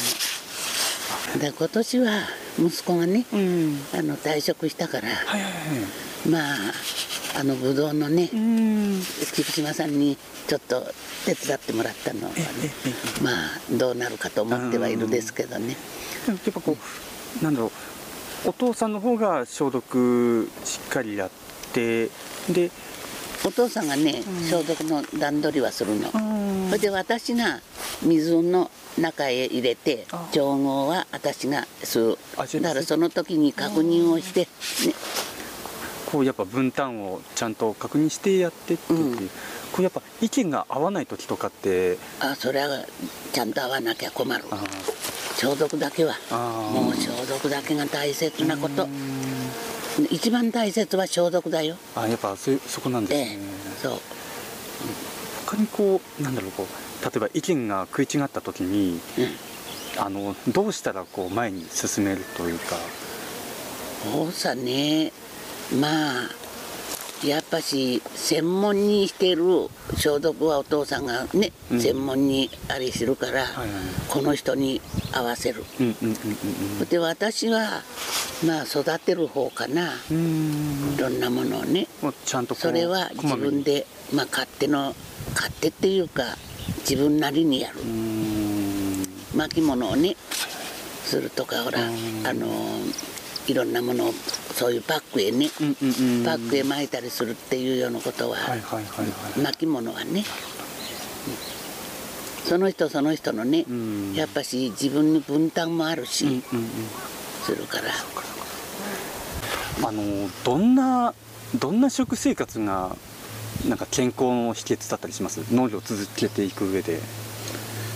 [1.36, 1.40] の。
[1.40, 2.24] で今年は
[2.60, 3.80] 息子がねうん。
[3.94, 5.10] あの退職したから
[6.30, 6.58] まあ
[7.40, 9.00] あのぶどうのねうん。
[9.36, 10.82] 菊島さんにちょっと
[11.26, 12.44] 手伝ってもらったのはね
[13.22, 15.76] まあどうなるかと思ってはいるですけどね。
[16.28, 16.76] やっぱこ
[17.40, 17.68] うなんだろ
[18.46, 21.30] うお父さんの方が消毒しっかりやっ
[21.74, 22.10] て
[22.50, 22.72] で
[23.46, 24.44] お父さんがねうん。
[24.50, 26.10] 消毒の段取りはするの。
[26.10, 26.70] うん。
[26.70, 27.62] それで私が
[28.02, 30.28] 水の中へ入れてあ。
[30.32, 34.48] 調合は私が吸うあじゃあだからその時に確認をして、ね、
[36.10, 39.30] こうやっぱ分担をちゃんと確認してやってっていう、うん。
[39.74, 42.86] こうやっぱ意見が合わない時とかってあそれは
[43.34, 44.64] ちゃんと合わなきゃ困るあ
[45.36, 46.16] 消毒だけは。
[46.72, 48.86] もう消毒だけが大切なこと。
[48.86, 48.90] うん。
[50.10, 51.76] 一番大切は消毒だよ。
[51.96, 53.38] あやっぱそそこなんですえね。
[53.42, 54.00] え、そう。
[55.46, 59.00] 他にこうなんだろうこう例えば意見が食い違った時に
[59.98, 62.78] あのどうしたらこう前に進めるというか。
[64.04, 65.12] そうさね
[65.74, 66.30] まあ
[67.26, 69.44] やっぱし専門にしてる
[69.96, 71.82] 消毒はお父さんがね、うん。
[71.82, 73.78] 専門にあれするから、はいはい。
[74.08, 75.64] この人に合わせる。
[75.80, 77.82] うんうんうんで私は
[78.46, 79.94] まあ育てる方かな。
[80.12, 80.18] うん。
[80.18, 80.20] う
[80.92, 81.88] んいろんなものをね。
[82.26, 84.96] ちゃんとそれは自分でまあ勝手の
[85.34, 86.24] 勝手っていうか
[86.82, 87.80] 自分なりにやる。
[87.80, 89.08] うーん。
[89.36, 90.16] 巻物をね
[91.04, 92.28] するとかほらうん。
[92.28, 92.48] あの
[93.48, 94.14] いろんなものを
[94.54, 95.50] そういうパックへね。
[95.62, 96.26] うんうんうん。
[96.26, 99.04] パックへ巻いたりするっていうようなことは、はいはいはいは
[99.38, 99.42] い。
[99.42, 100.24] 巻物はね。
[102.46, 104.14] その人その人のね、うん。
[104.14, 106.44] やっぱし自分に分担もあるし、うんうんうん。
[107.44, 107.84] するから。
[109.88, 111.14] あのどんな
[111.56, 112.96] どんな食生活が
[113.68, 115.40] なんか健康の秘訣だったりします？
[115.54, 117.00] 農業を続けていく上で。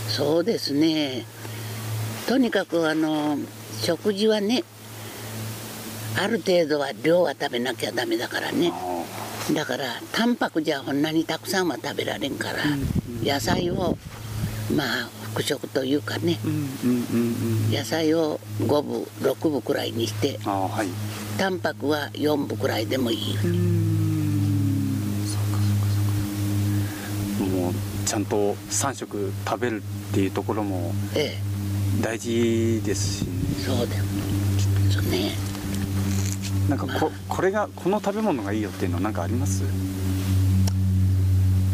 [0.07, 1.25] そうですね。
[2.27, 3.37] とにかくあの
[3.81, 4.63] 食事はね
[6.17, 8.71] ある程度は量は食べなきゃダメだからね。
[8.73, 9.03] あ
[9.53, 12.63] だからタンパクじゃこんなにたくさんは食べられんから、
[13.23, 13.97] 野菜を
[14.75, 16.37] まあ副食というかね。
[17.71, 20.87] 野菜を5分6分くらいにしてはい。
[21.37, 23.37] タンパクは4分くらいでもいい、
[27.39, 27.73] もう
[28.05, 31.37] ちゃんと3食食べるっていうところもえ
[32.01, 33.31] 大事ですしね。
[33.59, 34.03] えそうだよ。
[35.09, 35.50] ね
[36.71, 39.61] なんかここれがこの食べ物がいいよっていうのは何かあります？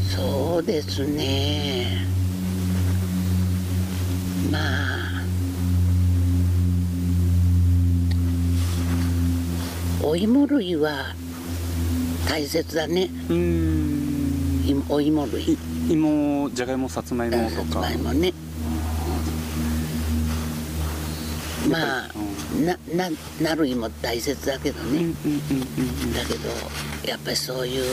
[0.09, 2.03] そうですね。
[4.51, 5.21] まあ。
[10.01, 11.13] お芋類は
[12.27, 13.11] 大切だね。
[13.29, 14.65] うーん。
[14.67, 15.43] いお芋類。
[15.43, 15.57] い
[15.91, 18.33] 芋じゃがいもさつまいもとさつかまいもね。
[21.69, 22.09] まあ
[22.65, 23.09] なな
[23.41, 26.13] なる芋大切だけどね、うんうんうんうん。
[26.13, 26.49] だけど
[27.07, 27.83] やっぱりそういう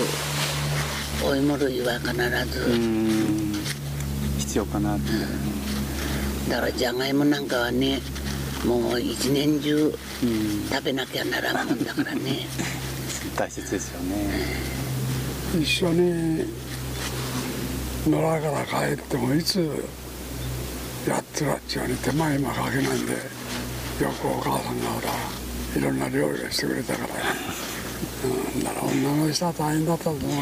[1.25, 2.13] お芋類は必
[2.53, 2.67] ず、
[4.39, 5.11] 必要かなって
[6.51, 8.01] だからじゃがいもなんかはね
[8.65, 10.69] もう一年中うん。
[10.71, 12.47] 食べなきゃならんもんだからね。
[13.37, 14.65] 大切ですよね。
[15.61, 16.45] 一緒に
[18.07, 19.59] 野良から帰ってもいつ
[21.07, 23.15] やってらっちゃうに手間暇かけないんで
[24.01, 25.13] よくお母さんがほら
[25.77, 27.09] いろんな料理をしてくれたから。
[27.09, 27.15] ね、
[28.57, 30.37] うん、だから女の人は大変だったと思うよ。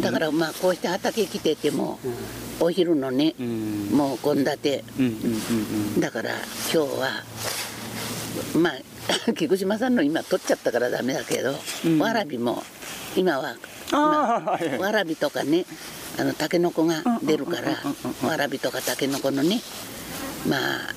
[0.00, 1.98] だからまあこうして畑来てても、
[2.58, 3.88] お昼のねう、ん。
[3.92, 4.84] もう献立。
[4.98, 6.38] うんうんうんだから今
[6.70, 7.24] 日は
[8.56, 8.72] まあ
[9.34, 11.98] 菊島さんの今取っちゃったからダメだけど、うん。
[12.00, 12.62] わらびも
[13.16, 13.54] 今は
[13.92, 14.78] ああはいはい。
[14.78, 15.64] わらびとかね
[16.18, 18.28] あのタケノコが出るからうんうんうんうん。
[18.28, 19.62] わらびとかタケノコのね
[20.48, 20.94] まあ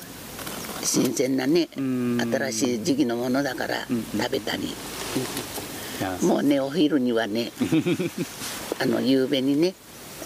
[0.84, 2.22] 新鮮なねうん。
[2.22, 4.76] 新しい時期のものだから食べたり。
[6.24, 7.52] もうねお昼にはね
[8.80, 9.74] あの夕べにね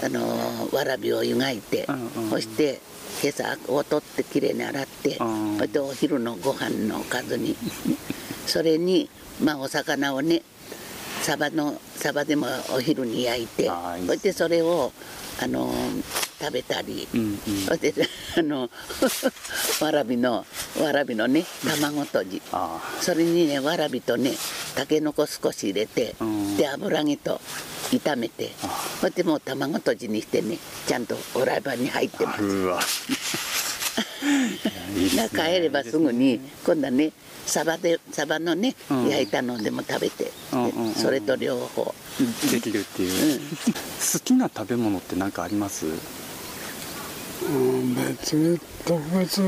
[0.03, 1.87] あのわらびを湯がいて
[2.29, 2.79] そして
[3.23, 5.55] 今朝を取ってきれいに洗ってうん。
[5.57, 7.55] それでお昼のご飯のおかずに。
[8.45, 9.09] それに
[9.41, 10.43] まあお魚をね
[11.21, 13.71] サバのサバでもお昼に焼いて
[14.05, 14.91] そしてそれを
[15.41, 15.73] あの
[16.39, 17.07] 食べたり。
[17.13, 17.37] うんうん。
[18.37, 18.69] あの
[19.81, 20.45] わらびの
[20.79, 22.41] わらびのね卵とじ。
[22.51, 24.33] あそれにねわらびとね
[24.75, 26.57] たけのこ少し入れて、うん。
[26.57, 27.39] で油揚げと
[27.91, 28.51] 炒めて。
[28.63, 33.52] あそしてもう卵とじにしてねちゃんとフライパンに入ってます
[33.97, 37.11] あうわいいですねだから帰ればすぐに今度はね
[37.45, 39.09] サバでサバのね、うん。
[39.09, 41.93] 焼いたのでも食べて、うんうんうんでそれと両方、
[42.51, 45.85] できるっていう、好きな食べ物って何かあります？
[45.85, 49.41] うん、別に特別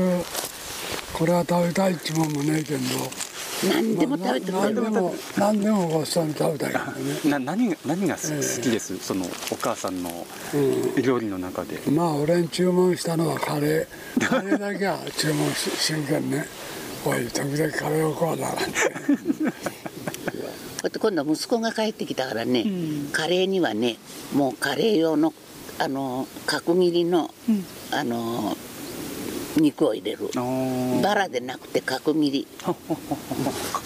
[1.14, 2.80] これは食べたいっちゅうもんもねえけど
[3.64, 7.30] 何でも食べてくれる、何でも何でもごちそうに食べたいけどね。
[7.30, 8.98] な何が何が好きです？
[8.98, 10.26] そのお母さんの
[10.96, 11.80] う料理の中で。
[11.90, 14.20] まあ俺に注文したのはカレー。
[14.28, 16.46] カレーだけは注文ししんけんね。
[17.06, 18.48] おい時々カレーを食わな。
[18.48, 18.68] なんてこ
[19.48, 19.54] う
[20.84, 22.64] やって今度は息子が帰ってきたからね、
[23.12, 23.96] カレーにはね
[24.34, 25.32] もうカレー用の
[25.78, 27.34] あの角切りの、
[27.90, 28.56] あの
[29.60, 30.30] 肉を入れる。
[31.02, 32.76] バラでなくて角切り、角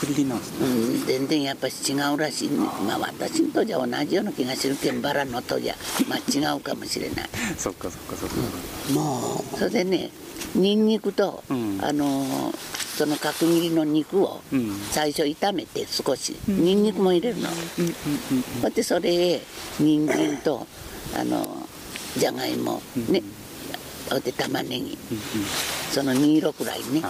[0.07, 0.67] 切りなんですね。
[0.67, 2.49] うん、全然やっぱり違うらしい。
[2.49, 2.57] ね
[2.87, 5.75] まあ私とじゃ同じような気がするけんバラのとじゃ
[6.09, 7.29] まあ違うかもしれない。
[7.57, 8.35] そっかそっかそっか、
[8.95, 9.03] ま
[9.55, 9.57] あ。
[9.59, 10.11] それでね
[10.55, 11.79] ニンニクと、うん。
[11.83, 12.53] あの
[12.97, 14.81] その角切りの肉をうん。
[14.91, 17.49] 最初炒めて少し、ニンニクも入れるの、
[17.79, 17.95] うんうんうん
[18.63, 19.43] そしてそれへ
[19.79, 20.67] 人参と
[21.17, 21.67] あの
[22.17, 23.13] じゃがいもうん。
[23.13, 23.21] ね。
[23.21, 23.40] ほい
[24.19, 24.77] で玉ねぎ。
[24.77, 24.97] うんうん。
[25.93, 27.03] その2色くらいね。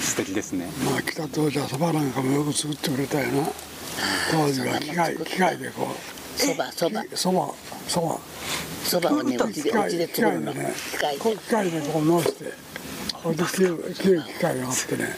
[0.00, 0.66] 素敵ですね。
[0.84, 3.48] まあ北当時はそばなんかもよく作ってくれたよな。
[4.30, 6.40] 当時は機械機械でこう。
[6.40, 7.04] そばそば。
[7.14, 7.54] そば
[7.88, 8.18] そば。
[8.84, 10.52] そばをねうちでで機作るの。
[10.52, 10.58] 機
[10.98, 12.52] 械でこう機械でこう乗せて。
[13.22, 15.08] こうで切る切る機械があってね。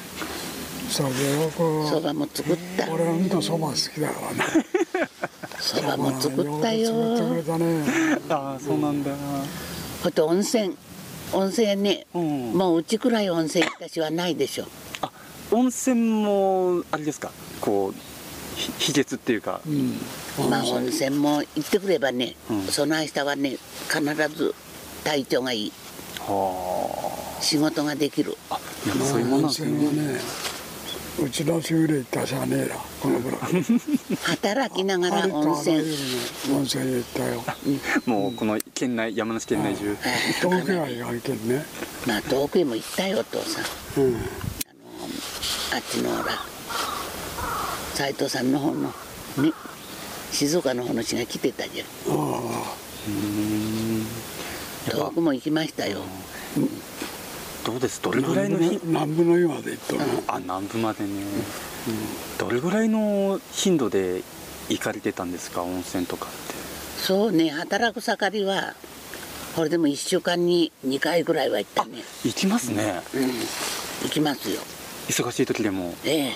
[0.91, 2.91] それでよくそばも作った。
[2.91, 4.67] 俺はうんとそば好きだからね。
[5.61, 8.21] そばも作ったよよく作ってくれたね。
[8.29, 9.11] ああそうなんだ
[10.03, 10.77] ほいで温泉
[11.33, 12.53] 温泉ねうん。
[12.53, 14.67] もううちくらい温泉私はないでしょ。
[15.01, 15.11] あ
[15.51, 17.31] 温泉もあれですか？
[17.61, 17.95] こう
[18.57, 19.61] ひ秘訣っていうか。
[19.67, 19.97] うん。
[20.51, 22.63] まあ温泉も行ってくればね、うん。
[22.67, 23.57] その間はね
[23.89, 24.03] 必
[24.37, 24.55] ず
[25.05, 25.73] 体調がいい。
[26.21, 28.37] は仕事ができる。
[28.51, 29.71] ああやっぱそういうもんなん温ですね。
[29.71, 30.21] 泉はね
[31.21, 33.41] うちの修理行ったじゃねえらこのぐらい
[34.25, 35.79] 働きながら温泉。
[36.55, 37.45] 温泉行ったよ
[38.07, 39.97] もうこの県内山梨県内中。
[40.41, 41.65] 東京愛があるけんね。
[42.07, 43.61] まあ遠くへも行ったよお父さ
[44.01, 44.05] ん。
[44.05, 44.17] うん
[45.75, 46.33] あっちのほら
[47.95, 48.93] 斎藤さんの方のね
[50.31, 51.87] 静岡の方の人が来てたじゃん。
[52.09, 52.75] あ
[53.09, 56.01] うんやっぱ遠くも行きましたよ
[57.65, 58.03] どうです？
[58.03, 60.01] どあれぐらいの頻南部の湯まで行ったの？
[60.29, 61.11] あ南部までね、
[62.39, 64.23] どれぐらいの頻度で
[64.69, 65.63] 行かれてたんですか？
[65.63, 66.55] 温泉とかって。
[66.99, 67.51] そうね。
[67.51, 68.75] 働く盛りは
[69.55, 71.99] これでも1週間に2回ぐらいは行ったね。
[72.25, 73.29] 行きますね、うん。
[74.05, 74.61] 行きますよ。
[75.09, 75.95] 忙しい時でも。
[76.05, 76.33] ええ。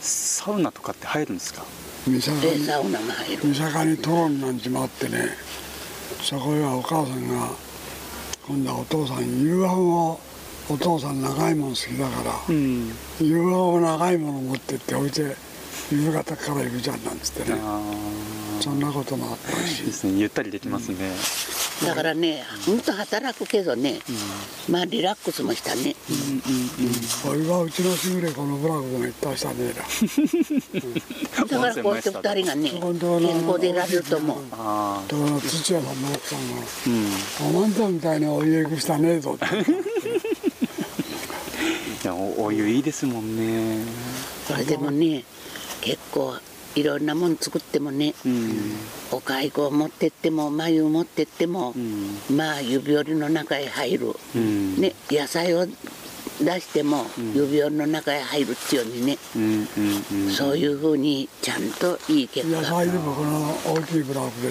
[0.00, 1.64] サウナとかって入るんですか？
[2.06, 3.42] 三坂にでサウナが入る。
[3.42, 5.28] 三坂にトロンなんちもあってね。
[6.22, 7.28] そこへはお母さん。
[7.28, 7.50] が
[8.48, 10.20] 今度はお父さん夕飯を
[10.68, 12.88] お父さん長いもの好きだからん。
[13.20, 15.36] 夕飯を長いもの持ってって置いて
[15.90, 17.58] 夕方から行くじゃんなんつってね。
[17.60, 17.80] あ
[18.60, 19.82] そんなこともあったし。
[19.82, 20.18] あですね。
[20.18, 20.96] ゆったりできますね、
[21.84, 24.00] だからね本当働くけどね
[24.68, 25.94] まあリラックスもしたね。
[27.28, 32.80] 俺はうちのしぐれこのブラックも行ったしたねえらだからこうして2人がね健
[33.46, 36.02] 康でいられると思うああところ土屋さん。
[36.02, 36.38] の奥さん。
[36.50, 36.54] が
[36.86, 37.72] うん「おまん。
[37.72, 39.54] とみたいにお家行くしたねえぞ」って
[42.02, 43.36] いやおお湯いいですもん。
[43.36, 43.84] ね
[44.48, 45.24] これでもね
[45.82, 46.36] 結構
[46.76, 48.76] いろんなもん作ってもねうん。
[49.10, 52.36] お蚕を持ってっても眉を持ってってもうん。
[52.36, 54.12] まあ指折りの中へ入る。
[54.34, 54.76] うん。
[54.78, 59.18] ね野菜を出しても指折りの中へ入るっていうようにね。
[59.34, 60.30] うんうんうん。
[60.30, 64.48] そういうふうにちゃんといい結野果菜でもこの大きいブラックで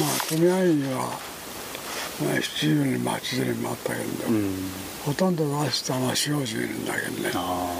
[0.00, 4.68] まあ組合員は、まあ、70人80人もあったけど、うん。
[5.04, 7.30] ほとんど出したのは40人いるんだけどね。
[7.34, 7.72] あ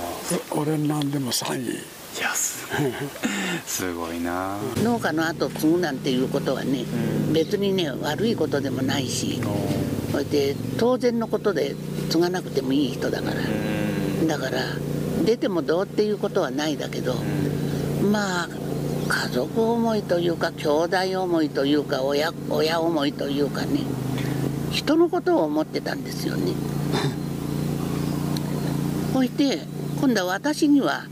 [0.52, 1.99] 俺なんでも3位
[3.66, 4.56] す すごいな。
[4.82, 6.84] 農家の後継ぐなんていうことはね
[7.32, 9.40] 別にね悪いことでもないし
[10.12, 11.74] それで当然のことで
[12.08, 13.36] 継がなくてもいい人だから。
[14.26, 14.60] だから
[15.24, 17.14] 出てもどうっていうことはないだけど
[18.12, 18.48] まあ
[19.08, 23.80] 家族思いというか兄弟思いというか親親思いというかね
[24.70, 26.52] 人のことを思ってたんですよね。
[29.12, 29.58] そして
[30.00, 31.04] 今度は私には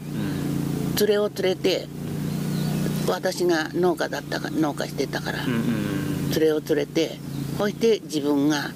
[1.01, 1.87] 連れを連れて
[3.09, 7.19] 私が農家だったか農家してたから連れを連れて
[7.57, 8.71] そして自分が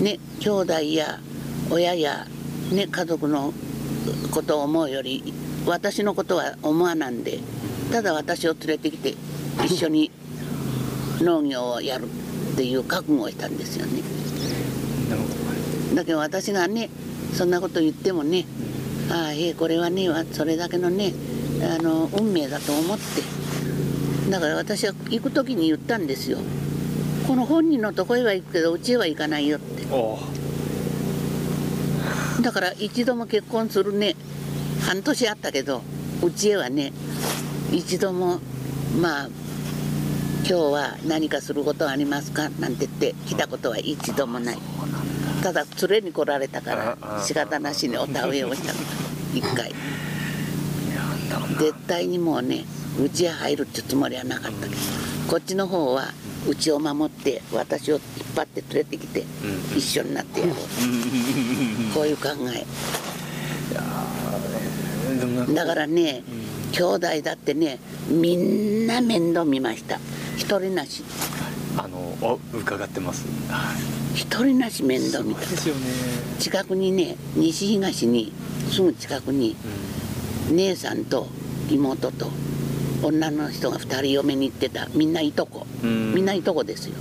[0.00, 1.18] ね兄弟や
[1.70, 2.26] 親や
[2.70, 3.52] ね家族の
[4.30, 5.32] ことを思うより
[5.66, 7.38] 私のことは思わなんで
[7.92, 9.14] ただ私を連れてきて
[9.64, 10.10] 一緒に
[11.20, 12.06] 農業をやる
[12.52, 14.02] っていう覚悟をしたんですよね。
[15.94, 16.88] だけど私がね
[17.34, 18.46] そんなこと言ってもね
[19.10, 21.12] ああええこれはねわそれだけのね
[21.64, 23.22] あの運命だと思って。
[24.30, 26.38] だから私は行く時に言ったんですよ。
[27.26, 29.86] この本人のとこへは行くけどうちへは行かないよって。
[29.90, 30.18] お
[32.40, 34.16] だから一度も結婚するね
[34.86, 35.82] 半年あったけど
[36.22, 36.92] うちへはね
[37.70, 38.40] 一度も
[39.00, 39.28] まあ
[40.44, 42.48] 今日は何かすることはありますか？
[42.58, 44.58] なんて言って来たことは一度もない。
[45.42, 48.72] ただ連れに来られたから仕方なしにお田植えをした
[49.36, 49.72] 一回
[51.58, 52.64] 絶対にもうね
[53.02, 54.68] うちへ入るってつもりはなかった。
[54.68, 54.80] けど
[55.28, 56.12] こっちの方は
[56.48, 58.02] うちを守って私を引っ
[58.34, 59.78] 張って連れてきてうん。
[59.78, 60.56] 一緒になってやろう。
[61.94, 62.64] こういう考え。
[65.54, 66.22] だからね、
[66.72, 67.78] 兄弟だってね
[68.08, 69.98] みんな面倒見ました。
[70.36, 71.04] 一人なし。
[71.78, 73.24] あのお伺ってます。
[73.48, 73.72] は
[74.14, 74.18] い。
[74.18, 75.40] 一人なし面倒見た。
[75.40, 75.80] ですよね。
[76.38, 78.32] 近くにね西東に
[78.70, 79.56] すぐ近くに
[80.50, 81.28] 姉さんと
[81.70, 82.30] 妹と
[83.02, 84.88] 女の人が2人嫁に行ってた。
[84.94, 86.14] みんないとこ、うん。
[86.14, 86.94] みんないとこですよ。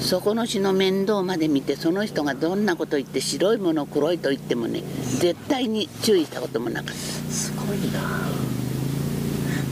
[0.00, 4.82] そこの人の面倒まで見てその人がどんなこと言って白いもの黒いと言ってもね
[5.18, 8.00] 絶対に注意したこともなかっすごいな。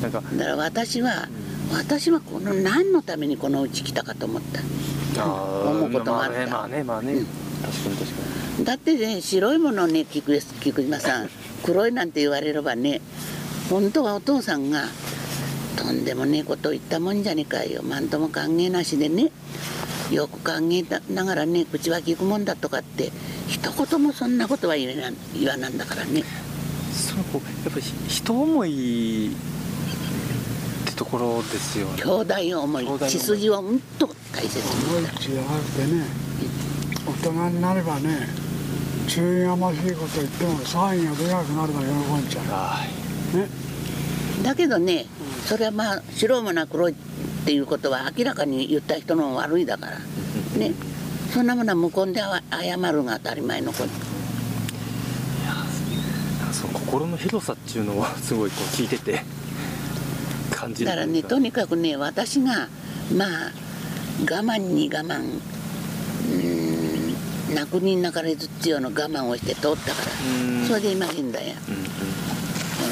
[0.02, 1.28] だから私は
[1.72, 5.24] 私はこの何のためにこのうち来たかと思った。
[5.24, 6.38] 思うこともあった。
[6.38, 6.84] まあねまあね。
[6.84, 7.26] まあね、うん。
[7.26, 8.22] 確かに確か
[8.58, 8.64] に。
[8.64, 11.30] だってね白いものね菊菊島さん
[11.64, 13.00] 黒いなんて言われればね
[13.70, 14.84] 本当はお父さんが
[15.76, 17.82] とんでもねえこと言ったもんじゃねえかよ。
[17.82, 19.30] なんとも考えなしでね。
[20.10, 23.12] よく考えたながらね口は聞くもんだとかって
[23.46, 26.24] 一言もそんなことは言えな言わなんだからね。
[26.92, 29.30] そのこうやっぱり人思いっ
[30.86, 32.02] てところですよね。
[32.02, 32.84] 兄弟思い。
[32.84, 33.10] 兄弟思い。
[33.10, 35.28] 血筋をうんと大切に思いって
[35.94, 36.04] ね
[37.06, 38.28] 大人になればね
[39.08, 42.97] 注意がましいこと言っても騒ぎがでかくなるから喜んじゃはうね
[44.42, 45.06] だけどね
[45.46, 46.94] それはまあ白いものは黒いっ
[47.44, 49.98] ていうことは明らかに言った人の悪いだから。
[50.58, 50.72] ね。
[51.32, 53.88] そんなものは向こうでは謝るが当たり前のこと
[56.52, 59.20] その心の広さっていうのをすごいこう聞いてて
[60.50, 62.68] 感じるだからねとにかくね私が
[63.14, 63.28] まあ
[64.22, 70.12] 我慢に我慢うーん泣くに泣かれずっていうの我慢をして通ったから。
[70.42, 70.66] うん。
[70.66, 71.54] それで今現在や。
[71.68, 72.37] うんうん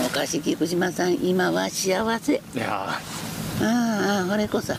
[0.05, 4.75] おかし菊島さん今は幸せいやーああこれこそ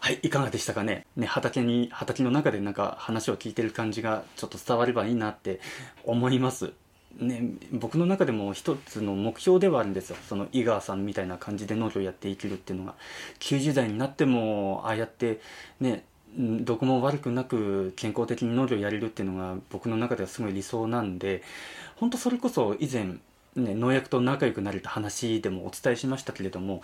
[0.00, 1.04] はい、いかがでしたかね。
[1.16, 5.60] ね、畑に、畑の中でなんか話を聞いてる感じがちょっと伝わればいいなって
[6.04, 6.72] 思います。
[7.18, 7.42] ね、
[7.72, 10.16] 僕の中でも一つの目標ではあるんですよ。
[10.28, 12.94] その井川さんみたいな感じで農業やっていけるっていうのが。
[13.40, 15.40] 90代になっても、ああやって
[15.80, 16.04] ね、
[16.38, 21.42] んどこも悪くなく健康的に農業やれるっていうのが僕の中ではすごい理想なんで、
[21.96, 23.18] 本当それこそ以前、
[23.56, 26.82] ね、農薬と仲良くなれた話でもお伝えしましたけれども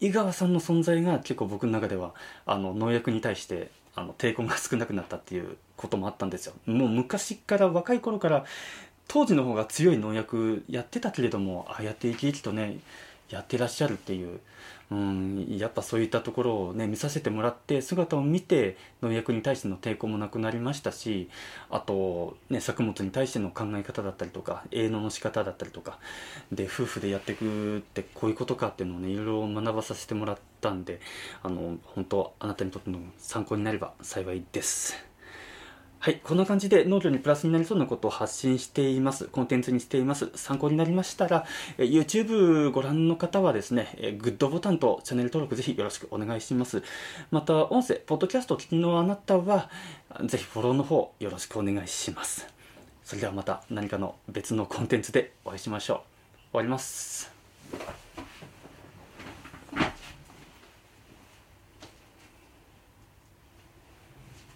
[0.00, 2.14] 井川さんの存在が結構僕の中では
[2.44, 6.54] あの農薬に対してあの抵抗が少なくなったっていうこともあったんですよ。
[6.66, 8.44] もう昔から若い頃から
[9.08, 12.78] 当時の方が強い農薬やってたけれどもああやって生き生きとね
[13.30, 14.40] やってらっしゃるっていう、
[14.90, 21.28] うん、やっぱそういったところをね見させてもらって姿を見て農薬に対しての抵抗もなくなりましたし
[21.70, 25.98] あと、ね、作物に対しての考え方だったりとか営農の仕方だったりとか
[26.52, 31.00] で夫婦でやっていくってこういうことかっていうのをねいろいろ学ばさせてもらったんで
[31.42, 35.15] あの本当あなたにとっての参考になれば幸いです。
[36.06, 39.24] はい、こんな感じで農業にプラスになりそうなことを発信しています。
[39.24, 40.30] コンテンツにしています。
[40.36, 41.44] 参考になりましたら、
[41.78, 46.84] YouTube ご覧の方はですね、グッドボタンとチャンネル登録ぜひよろしくお願いします。
[47.32, 49.68] また、音声、ポッドキャストを聞きのあなたは、
[50.24, 52.46] ぜひフォローの方よろしくお願いします。
[53.02, 55.98] それではまた何かの別のコンテンツでお会いしましょう。
[56.52, 57.32] 終わります。